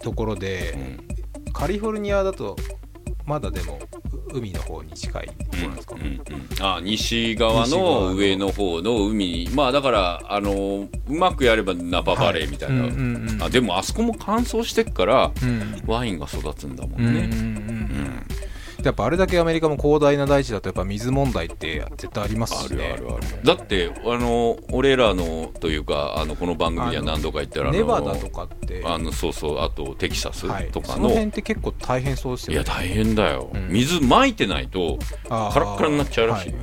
[0.02, 0.74] ところで、
[1.46, 1.52] うん。
[1.52, 2.56] カリフォルニアだと
[3.24, 6.20] まだでもう海の方に近いところなんですか、うんうん
[6.60, 8.00] あ西側西側の。
[8.08, 13.42] の上の方の海にまあだからあのうまくやればナパバレーみたいな、はいうんうんうん。
[13.42, 15.82] あでもあそこも乾燥してっからうん。
[15.86, 17.28] ワインが育つんだもんね、うんうんうん。
[17.28, 18.26] うん
[18.84, 22.76] やっぱあれだけアメリカも広大な大地だとやっぱ水問題って絶対ありますあしね。
[22.76, 23.22] るあるある。
[23.42, 28.82] だってあの俺らのというかあのこの番組では何度か言ったらネバダとかって。
[28.84, 30.70] あのそうそうあとテキサスはい。
[30.70, 32.54] とかの、その辺って結構大変そうですよね。
[32.54, 33.68] いや大変だよ、うん。
[33.68, 34.98] 水撒いてないと
[35.28, 36.62] カラッカラになっちゃうらしいよ、は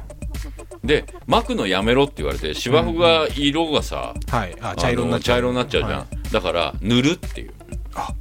[0.84, 0.88] い。
[0.88, 5.40] で巻くのやめろって言われて芝生が色がさ、はい、あ茶色になっちゃう。
[5.40, 7.54] あの茶色になっちゃうじゃん、はだから塗るっていう。
[7.94, 8.14] あ。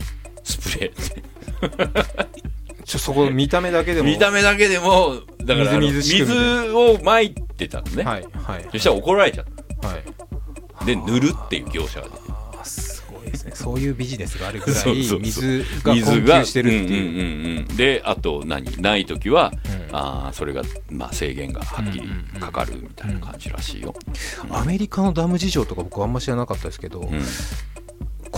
[0.42, 1.14] スプレー
[2.38, 2.42] い
[2.84, 4.08] ちょそこ見た目だけでも。
[4.08, 6.32] 見た目だけでもだからあのみずみずしく水
[6.72, 8.68] を撒いてたのね、はいはい。
[8.72, 9.46] そしたら怒られちゃっ
[9.90, 10.02] はい。
[10.78, 12.20] たで塗るっていう業者が出て。
[12.28, 13.52] あーすごいですね。
[13.54, 15.20] そういうビジネスがあるぐら そういそうそう。
[15.20, 17.76] 水が水が困窮してるっていう,、んうんうんうん。
[17.76, 18.64] であと何？
[18.82, 19.52] ない時は、
[19.88, 19.96] うん。
[19.96, 22.08] あーそれが、まあ、制限がはっきり
[22.40, 23.94] かかるみたいな感じらしいよ、
[24.50, 27.22] アメリカのダム事情とか僕あんま知らなかったですけど、うん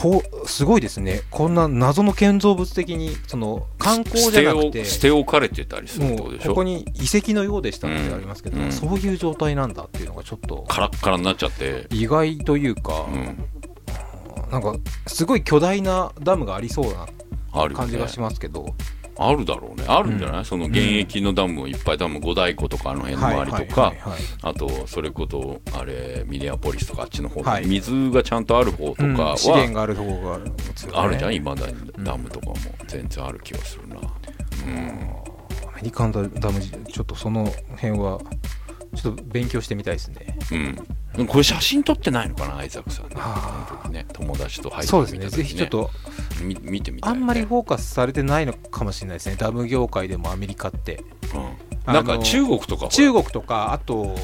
[0.06, 1.22] こうすごいですね。
[1.30, 6.50] こんな謎の建造物的にその観光じゃなくて捨て置かれてたりするってもうことでしょ？
[6.50, 8.70] ここに遺跡のようでしたってありますけど、うん。
[8.70, 14.76] そういう状態なんだっていうのがちょっとカラッカラになっちゃって、意外というか、うん、なんか
[15.08, 17.08] すごい巨大なダムがありそうな
[17.74, 18.76] 感じがしますけど、
[19.18, 19.86] あるだろうね。
[19.88, 20.44] あるんじゃない、うん。
[20.44, 23.92] その現役のダムもいっぱいダム五大湖とかあの辺の周りとか、
[24.42, 27.66] あとそれこそあれミネアポリスとかあっちの方、はい。
[27.66, 29.38] 水がちゃんとある方とかは、うん。
[29.38, 30.52] 資源がある方が、ね、
[30.92, 31.34] あるじゃん？
[31.34, 32.56] いまだにダムとかも
[32.86, 34.02] 全然ある気がするな、うん。
[35.68, 38.20] アメリカのダム事ちょっとその辺は
[38.94, 40.38] ちょっと勉強してみたいですね。
[41.16, 43.08] うん、これ写真撮ってないのかなアイザックさん。
[43.08, 43.66] ねあ。
[43.68, 45.28] ーあの時ね友達と入ってそうですね。
[45.28, 45.90] ぜひちょっと
[46.42, 49.36] み見てみたい、ね、あんまりフォーカスされてないのかもしれないですね。
[49.36, 51.02] ダム業界でもアメリカって。
[51.86, 54.14] うん、なんか中国とか中国とかあと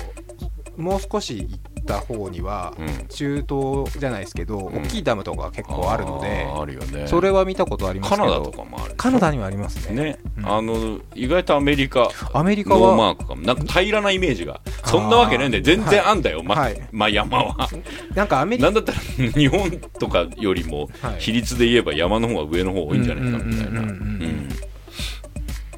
[0.76, 3.06] もう少し行った方には、うん。
[3.08, 4.74] 中東じゃないですけど、ん。
[4.74, 7.06] 大きいダムとか結構あるのであるよね。
[7.06, 10.02] それは見たことありますけどカナダとかもあるカナダにもありますね。
[10.02, 10.46] ね、うん。
[10.48, 16.88] あの意外とアメリカアメリカノーマはークかもなんか平らなイメージがそんなわけねえんで全然あんだよ、まはい。
[16.92, 17.68] まあ山は。
[18.14, 18.98] なんかアメリカなんだったら
[19.32, 21.20] 日本とかよりもはい。
[21.20, 23.82] 比率で言えば山の方が上の方多いんじゃないかみたいな。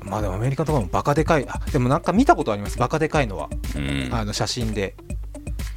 [0.03, 1.47] まあでもアメリカとかもバカでかい。
[1.49, 2.79] あでもなんか見たことあります。
[2.79, 4.09] バカでかいのは、うん。
[4.13, 4.95] あの写真で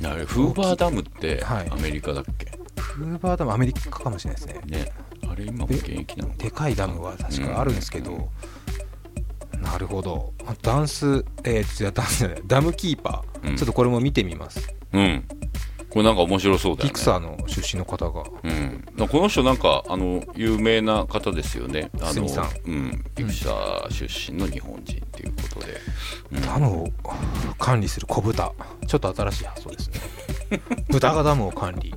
[0.04, 1.68] あれフーバーダムってはい。
[1.70, 4.62] アメリカだっけ、フーバーダムアメリカかもしれないですね。
[4.66, 4.92] ね。
[5.30, 8.30] あれ今も現役なのかでかいダムは確かあるんですけど、
[9.60, 10.34] なるほど。
[10.62, 13.56] ダンスえー、違うダンスじゃないダムキーパー、うん。
[13.56, 14.68] ちょっとこれも見てみます。
[14.94, 15.28] うん
[15.98, 16.90] これなんか面白そうだよね。
[16.90, 18.24] ピクサーの出身の方が。
[18.44, 21.90] うん、この人なんかあの有名な方ですよね。
[22.00, 22.22] あの
[22.68, 25.74] うん、ピクサー出身の日本人っていうことで、
[26.34, 26.42] うん。
[26.44, 26.88] ダムを
[27.58, 28.54] 管理する小豚。
[28.86, 30.00] ちょっと新しい発想ですね。
[30.90, 31.96] 豚がダムを管理。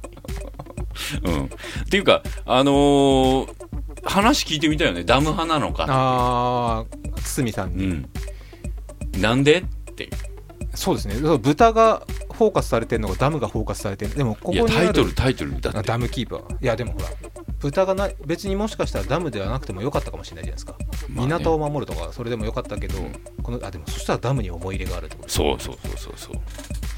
[1.23, 1.49] うん、っ
[1.91, 3.55] ていうかあのー
[4.03, 5.05] 話聞いてみたいよね。
[5.05, 8.09] ダム派なのかああ堤さんに、うん。
[9.21, 10.05] なんでって。
[10.05, 10.11] いう
[10.75, 11.17] そうですね。
[11.39, 12.07] 豚が
[12.41, 14.71] フォーカスされてるのがダムがフォーカスされてるでもここにある。
[14.71, 15.79] タイトルタイトルだって。
[15.79, 17.05] あダムキーパーいやでもほら
[17.59, 20.75] 豚がない別にもしかしたらダムではなくてもよかったかもしれないじゃないですか、
[21.11, 21.35] まあね。
[21.35, 22.97] 港を守るとかそれでもよかったけど、
[23.43, 26.41] このあでもそしたらダムに思い入れがあるってことそうそうそうそうそう。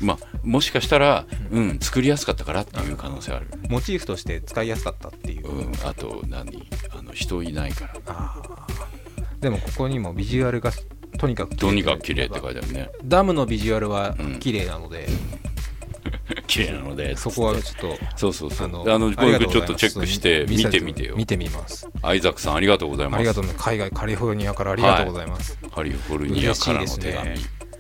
[0.01, 6.69] まあもしかしたら、うん、作りやすかったからっていう可能性ある、モチーフとして使いやすかったっていう、うん、あと何？
[6.97, 8.37] あの人いないから。
[9.41, 10.71] でもここにもビジュアルが
[11.23, 12.91] とにかくとにかく綺麗って書いてあるね。
[13.05, 14.41] ダムのビジュアルはうん。
[14.41, 15.07] 綺麗なので、
[16.49, 17.17] 綺麗なので。
[17.17, 18.67] そこはちょっとそうそうそう。
[18.67, 19.61] あのあのこれありがとうございます。
[19.61, 21.15] ちょっとチェックして見てみてよ。
[21.15, 23.21] 見てみますアイザックさんありがとうございます。
[23.21, 27.31] ありがとうね海外カリフォルニアからありがとうございます、カリフォルニアからの手紙、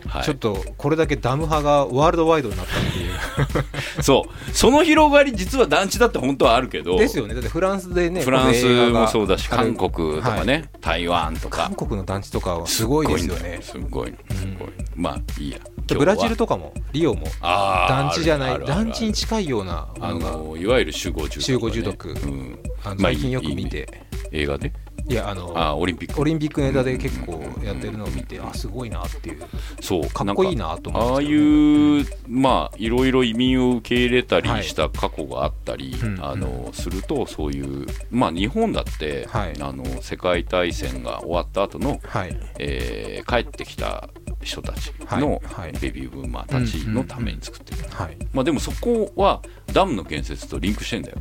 [0.07, 4.03] はい、ちょっとこれだけダム派がワールドワイドになったっていう。
[4.03, 4.53] そう。
[4.53, 6.99] その広がり実は団地だって本当はあるけど。
[6.99, 7.35] ですよね。
[7.35, 11.69] だってフランスでねフランスもそうだし韓国とかね、台湾とか。
[11.69, 13.61] 韓国の団地とかはすごいですよね。
[13.63, 14.69] すごいのすごい。
[14.69, 15.59] のまあいいや。
[15.87, 22.09] でブラジルととかもリオも団地じゃない団地に近いようなもあのいわゆる集合住宅、ね、集合住宅。
[22.11, 22.59] うん。
[23.01, 23.89] 最近よくいい見て
[24.33, 24.73] 映画で？
[25.09, 26.21] いやあのあオリンピック。
[26.21, 29.43] オリンピックネタで結構やってるのを見てあすごいなっていう。
[29.81, 39.61] そうかっこいいなと思ああいうまあいろいろ移民を受け入れたりした過去があったり、うんあのするとそういうまあ日本だって、はい。
[39.61, 42.39] あの世界大戦が終わった後の、はい。
[42.59, 44.09] えー帰ってきた
[44.43, 45.67] 人たちのはい。
[45.67, 45.73] はい。
[45.81, 48.17] ベビーブーマーたちのために作ってる、はい。
[48.33, 51.19] まあでもそこはダムの建設とリンクしてんだよ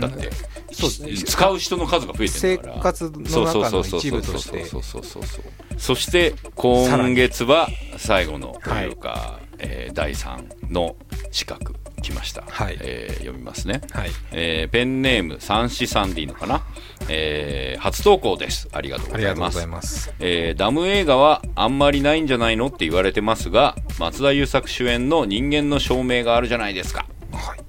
[0.00, 0.30] だって、
[0.72, 1.14] そうですね。
[1.14, 2.78] 使う人の数が増えて生るから。
[2.80, 4.64] 活の中の一部として。
[4.64, 5.44] そうそうそうそう
[5.78, 10.96] そして今月は最後のというか、えー第3の
[11.30, 12.78] 資格来ました、はい。
[12.80, 14.10] えー読みますね、はい。
[14.32, 16.62] えーペンネーム三子さんでいいのかな、
[17.08, 18.68] えー初投稿です。
[18.72, 19.18] ありがとうごご
[19.50, 20.12] ざいます。
[20.20, 22.66] えーダム映画はあんまりないんじゃないの？
[22.66, 27.06] って言われてますが松田優作主演の人間の証明があるじゃないですか。
[27.32, 27.60] はい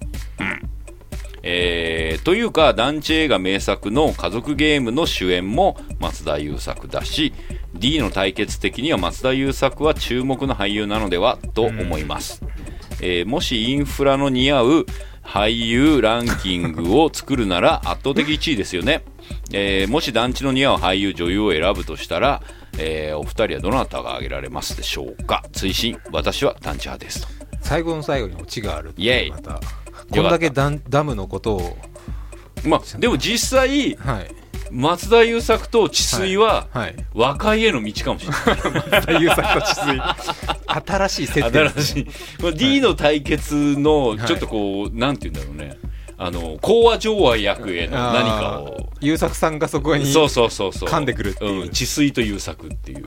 [1.43, 7.33] えーというか団地映画名作の家族ゲームの主演も松田優作だし
[7.73, 12.43] D の対決的には松田優作は注目の俳優なのではと思います、
[13.01, 14.85] えーもしインフラの似合う
[15.23, 19.03] 俳優ランキングを作るなら圧倒的1位ですよね、
[19.51, 22.43] えーもし団地の似合う俳優女優を選ぶとしたら、
[22.77, 25.43] えーお二人はどなたが挙げられますでしょうか？
[25.53, 27.27] 追伸私は団地派ですと。
[27.61, 29.29] 最後の最後にオチがあるっていうイエイ。
[29.31, 29.59] また
[30.11, 31.77] こんだけダンダムのことを。
[32.65, 34.35] まあでも実際はい。
[34.71, 36.95] 松田優作と治水は、はい。
[37.13, 39.21] 和解への道かもしれない。
[39.23, 40.01] 優作と治水
[40.87, 42.05] 新しい設定新しい。
[42.39, 44.19] これ D の対決の、はい。
[44.19, 45.77] ちょっとこう、なんて言うんだろうね。
[46.17, 48.89] あの、講和上和役への何かを。
[49.01, 50.89] 優作さんがそこにそうそうそうそう。
[50.89, 51.63] 噛んでくるっていう。
[51.63, 51.69] うん。
[51.69, 53.05] 治水と優作っていう。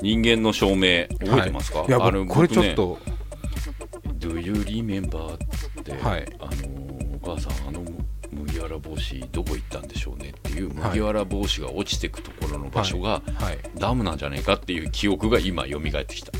[0.00, 1.88] 人間の証明、覚えてますか、はい。
[1.88, 2.98] いやこれちょっ僕ねと
[4.24, 5.34] Do you remember?
[5.34, 6.26] って、はい。
[6.40, 7.84] あのお母さんあの
[8.32, 10.88] 麦わら帽子どこ行ったんでしょうねっていうはい。
[10.88, 13.58] 麦わら帽子が落ちてくところの場所がはい。
[13.78, 16.32] ダムなんじゃないかっていう記憶が今蘇ってきた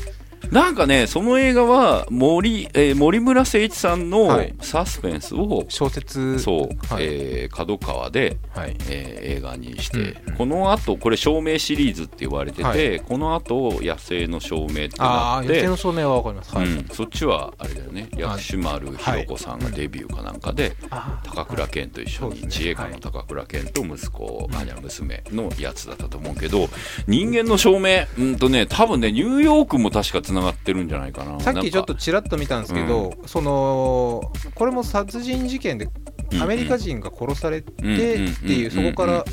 [0.51, 4.55] なんかねその映画は森,、えー森村誠一さんのはい。
[4.61, 6.39] サスペンスを、小説。
[6.39, 7.03] そう、はい。
[7.05, 8.75] えー角川で、はい。
[8.89, 10.35] えー映画にして、うんうん。
[10.37, 12.99] この後これ照明シリーズって言われてて、はい。
[12.99, 16.55] この後野生の照明ってあなってあ予定の証明はわかります。
[16.55, 18.09] はい、うん、そっちはあれだよね。
[18.15, 26.69] 薬師丸ひろ子さんがデビューかなんかで、あ高倉健と一緒に自衛官の高倉健と息子、あじゃあ娘のやつだったと思うけど
[27.07, 31.39] 人間の証明うんとね多分ねニューヨークも確かつながってるんじゃないかな。
[31.39, 35.85] さっきちょっとちらっと見たんですけど、そのこれも殺人事件で
[36.31, 39.25] うんアメリカ人が殺されてってうんうんいうそこから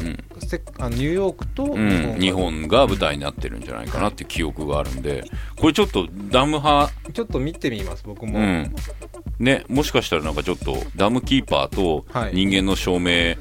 [0.78, 1.74] あのニューヨークと
[2.18, 5.24] 日う本が舞台になってるんじゃないかなっていう記憶があるんで
[5.57, 8.74] これちょっとダム派ちょっと見てみます僕も、うん。
[9.38, 12.34] ね、もしかしたらなんかちょっとダムキーパーとはい。
[12.34, 13.36] 人間の証明は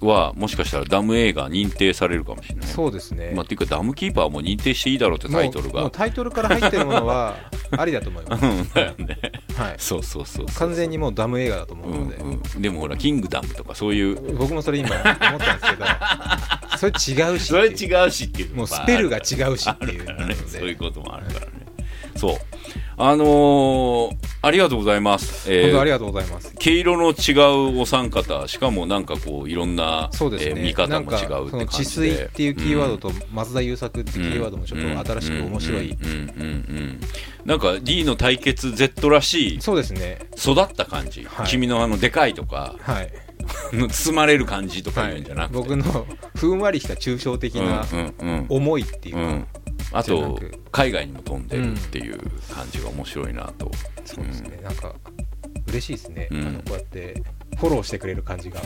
[0.00, 2.66] もしかしたらダム映画認定されるかもしれない。
[2.66, 5.90] そうですね、まあ、っていうかダムキーパーも認定していいだろうってタイトルが。
[5.90, 7.36] タイトルから入ってるものは
[7.76, 9.18] ありだと思います、 うんだよね。
[9.56, 10.46] はい、そうそうそう。
[10.46, 15.84] 完全にもうダム映画だと思ううんので、うん、でもほら、キングダムとかそういう、僕もそれ今思ったんですけど
[16.78, 20.34] それ違うしそれ違うしっていうのもうがスペルが違うしっていうね。
[20.46, 21.52] そういうこともあるからね。
[22.16, 22.36] そう。
[22.96, 25.52] あのー、ありがとうございます。
[25.52, 26.54] えーありがとうございます。
[26.58, 27.32] 毛色の違
[27.74, 31.66] うお三方、しかもなんかこう、いろんな、そうですね、えー見方も違うって感じで。
[31.66, 36.08] 治水っていうキーワードと松田優作っていうキーワードもちょっと新しく面白い、うん。
[36.08, 36.12] うん。
[36.12, 36.20] うん。
[36.20, 37.00] うん。
[37.44, 40.18] なんか D の対決 Z らしいそうですね。
[40.36, 41.46] 育った感じ、はい。
[41.46, 43.12] 君のあのでかいとかはい、
[43.90, 48.46] 包まれる感じとかはい言うんじゃなくて、僕のふんわりした抽象的なうんうんうん。
[48.48, 49.28] 思いっていうか、うん。
[49.32, 49.58] あとじゃ
[49.92, 50.52] なく。
[50.72, 52.18] 海外にも飛んでるっていう
[52.54, 53.70] 感じが面白いなと、
[54.04, 54.94] そうですね、なんか
[55.68, 56.46] 嬉しいですね、うん。
[56.46, 57.22] あのこうやって
[57.56, 58.60] フォローしてくれる感じが。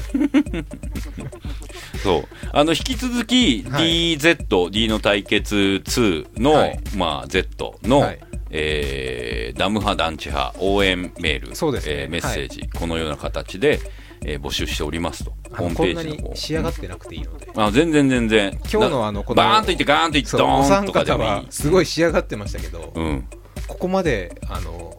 [2.02, 2.24] そう。
[2.52, 4.16] あの引き続きはい。
[4.16, 6.80] DZ、D の対決2の、はい。
[6.96, 8.20] まあ、Z の、はい。
[8.50, 11.94] えーダム派団地派応援メールそうですね。
[12.02, 13.80] えーメッセージ、このような形で、
[14.24, 15.32] えー募集しておりますと。
[15.52, 18.58] あホームのこんなにページの方仕上がってなくていいので、あ全然全然。
[18.70, 23.28] 今日のあのこのバーンといってガーンといってドーンとかで方もいはいすごい仕上がってましたけど、うん。
[23.66, 24.98] ここまであの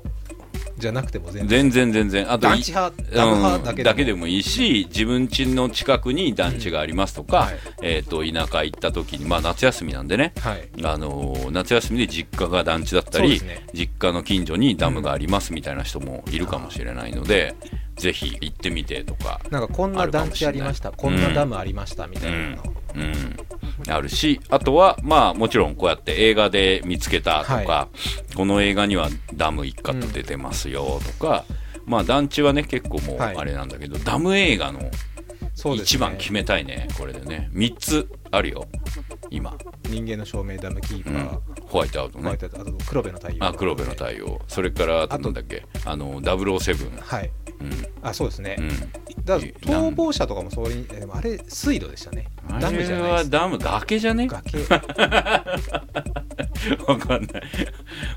[0.78, 1.72] じゃなくても全然。
[1.72, 2.32] 全然全然。
[2.32, 7.60] あと団地派ダム派だけだけでもいいし自分家の近くに団地がありますとか、はい。
[7.82, 10.70] えー、と田舎行った時に、まあ、夏休みなんでね、はい。
[10.84, 13.66] あのー夏休みで実家が団地だったり、ね。
[13.74, 17.56] 実家の近所にダムがありますみたいな人もいるかもしれないので、
[17.96, 20.92] ぜひ行ってみてとか、なんかこんな団地ありました。
[20.92, 22.38] こんなダムありましたみたいな。
[22.38, 22.64] の、
[22.96, 27.88] うん、あるしあとはまあもちろんこうやって映画で見つけたとか、は
[28.36, 31.46] この映画にはダム一カット出てますよとか、
[31.86, 33.38] まあ団地はね結構もうはい。
[33.38, 34.80] あれなんだけど、ダム映画の
[35.56, 35.84] そうですね。
[35.86, 36.88] 一番決めたいね。
[36.98, 37.50] これでね。
[37.54, 38.68] 3つあるよ。
[39.30, 39.58] 今、
[39.90, 41.18] 人間の証明ダムキーパうん。
[41.28, 42.24] ー、ホワイトアウトね。
[42.24, 45.66] ホワイトアウトあと黒部の太陽あ黒部の太陽それからあとなんだっけ。
[45.86, 47.32] あの007はい。
[47.62, 47.72] うん。
[48.02, 48.70] あそうですね、うん。
[49.24, 52.28] だ逃亡者とかもそれにあれ水路でしたね。
[52.52, 53.24] あダムじゃれないです。
[53.24, 54.28] はダム崖じゃね？
[54.28, 54.60] 崖。
[56.88, 57.44] わかんない。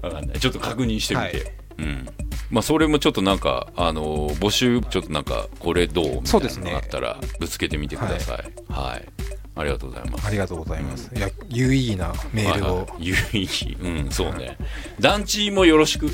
[0.02, 0.40] わかんない。
[0.40, 1.26] ちょっと確認してみて。
[1.26, 2.06] はいうん。
[2.50, 8.72] まあ、それもちょっとなんか、あのー募集、ちょっとなんか、これどうみたいうなのそですねがあったら、ぶつけてみてください。
[8.72, 9.08] はい。
[9.54, 10.26] ありがとうございます。
[10.26, 13.76] ありがとうございます、いや有意義なメールを、はいはい有意義。
[13.80, 14.56] うん、そうね。
[15.00, 16.08] 団地もよろしく。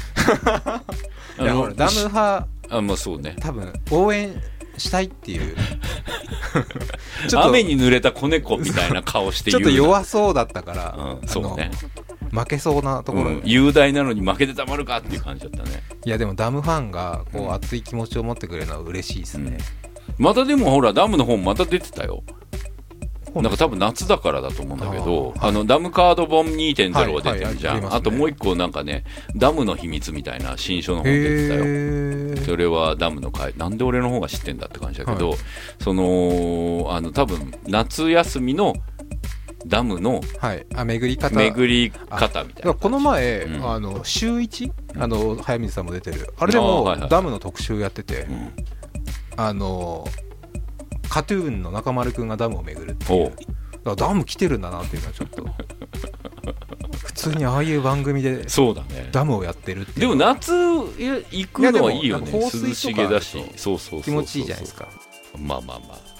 [0.47, 0.83] あ
[1.39, 3.37] いやダム派あ、まあそうね。
[3.41, 4.43] 多分応援
[4.79, 5.55] したいっていう
[7.29, 11.71] ちょっと雨に濡れた子猫みたいな顔してちょっと弱そうだったから、うん、そうね。
[12.35, 15.83] 負けそうなところで、うん、雄大なのに負けてたまるかっていう感じだったね。
[16.05, 19.59] いやでもダムファンがこう、うん熱い気持ちを持ってくれるのは嬉しいですね、
[20.19, 22.25] またでもほら、ダムの本また出てたよ。
[23.35, 27.95] 本なんか多分夏だからだと思うんだけど、あの、ダムカード本2.0が出てるじゃん。
[27.95, 29.05] あともう一個なんかね、
[29.35, 32.47] ダムの秘密みたいな新書の本出てたよ。
[32.47, 35.37] それはダムの会、なんで俺の方が知ってんだって感じだけど、は
[35.81, 38.75] その、あの、多分夏休みの
[39.67, 40.67] ダムのはい。
[40.75, 41.35] あ巡り方。
[41.35, 42.75] 巡り方みたいな。
[42.75, 43.71] この前、うん。
[43.71, 44.73] あの週一？
[44.97, 46.33] あの早水さんも出てる。
[46.39, 47.09] あれでも、あーはいはい。
[47.09, 48.53] ダムの特集やってて、うん。
[49.37, 50.07] あの
[51.09, 53.33] カトゥーンの中丸くんがダムを巡るっていう。
[53.97, 55.47] ダム来てるんだなっていうのはちょっと。
[57.05, 59.09] 普通にああいう番組でそうだね。
[59.13, 60.01] ダムをやってるっていう。
[60.01, 62.31] でも夏行くのはいいよね。
[62.33, 63.43] 涼しげだし。
[63.57, 64.03] そうそう。
[64.03, 64.89] 気持ちいいじゃないですか。
[65.39, 66.15] まあまあまあ。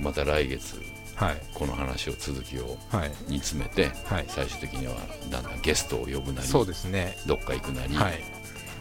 [0.00, 0.81] また来月、
[1.22, 1.36] はい。
[1.54, 3.12] この話を続きをはい。
[3.28, 4.24] 煮詰めて、はい。
[4.28, 4.94] 最終的には
[5.30, 7.16] だんだんゲストを呼ぶなりそうですね。
[7.26, 8.22] どっか行くなりはい。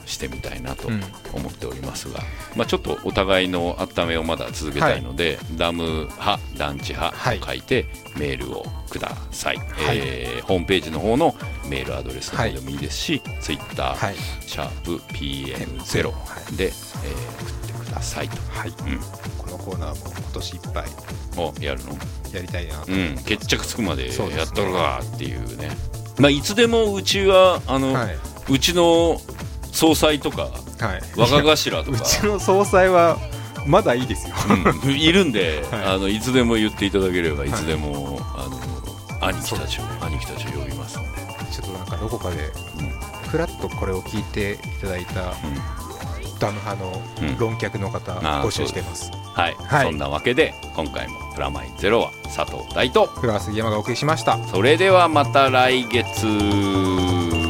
[0.07, 1.01] してみたいなとうん。
[1.33, 2.19] 思っておりますが、
[2.55, 7.39] まあ、ちょっとお互いの温めをまだ続けたいので、ダム派団地派はい。
[7.39, 7.85] と書いて
[8.17, 9.59] メールをください、
[9.93, 11.33] えーホームページの方の
[11.69, 14.15] メールアドレスの方でもいいですし、ツイッター、はい。
[14.45, 16.11] シャープ PM0 は
[16.51, 16.55] い。
[16.57, 18.69] で、えー送ってくださいと、はい。
[18.69, 18.99] うん、
[19.37, 20.85] このコーナーも今年いっぱい
[21.37, 21.97] おやるの？
[22.33, 24.41] やりたいなとうん、決着つくまでそうですね。
[24.43, 25.69] やったのかっていうね。
[26.17, 28.17] まあ、いつでもうちはあの、はい。
[28.49, 29.19] うちの
[29.71, 30.49] 総裁とかは
[30.97, 31.19] い。
[31.19, 33.17] 若頭と うかちの総裁は
[33.65, 34.35] まだいいですよ。
[34.83, 35.83] うんいるんで、 はい。
[35.85, 37.51] あのいつでも言っていただければい。
[37.51, 38.47] つでも、あ
[39.21, 41.07] の兄貴たちを兄貴たちを呼びますんで、
[41.51, 42.51] ちょっとなんかどこかで
[43.29, 45.33] ふらっとこれを聞いていただいた
[46.41, 46.91] ダム派の
[47.37, 49.11] 論客の方募集してます。
[49.13, 49.85] はい、はい。
[49.85, 53.05] そんなわけで今回も「プラマイゼロ」は佐藤大と。
[53.05, 54.39] フラワー杉山がお送りしました。
[54.47, 57.40] それではまた来月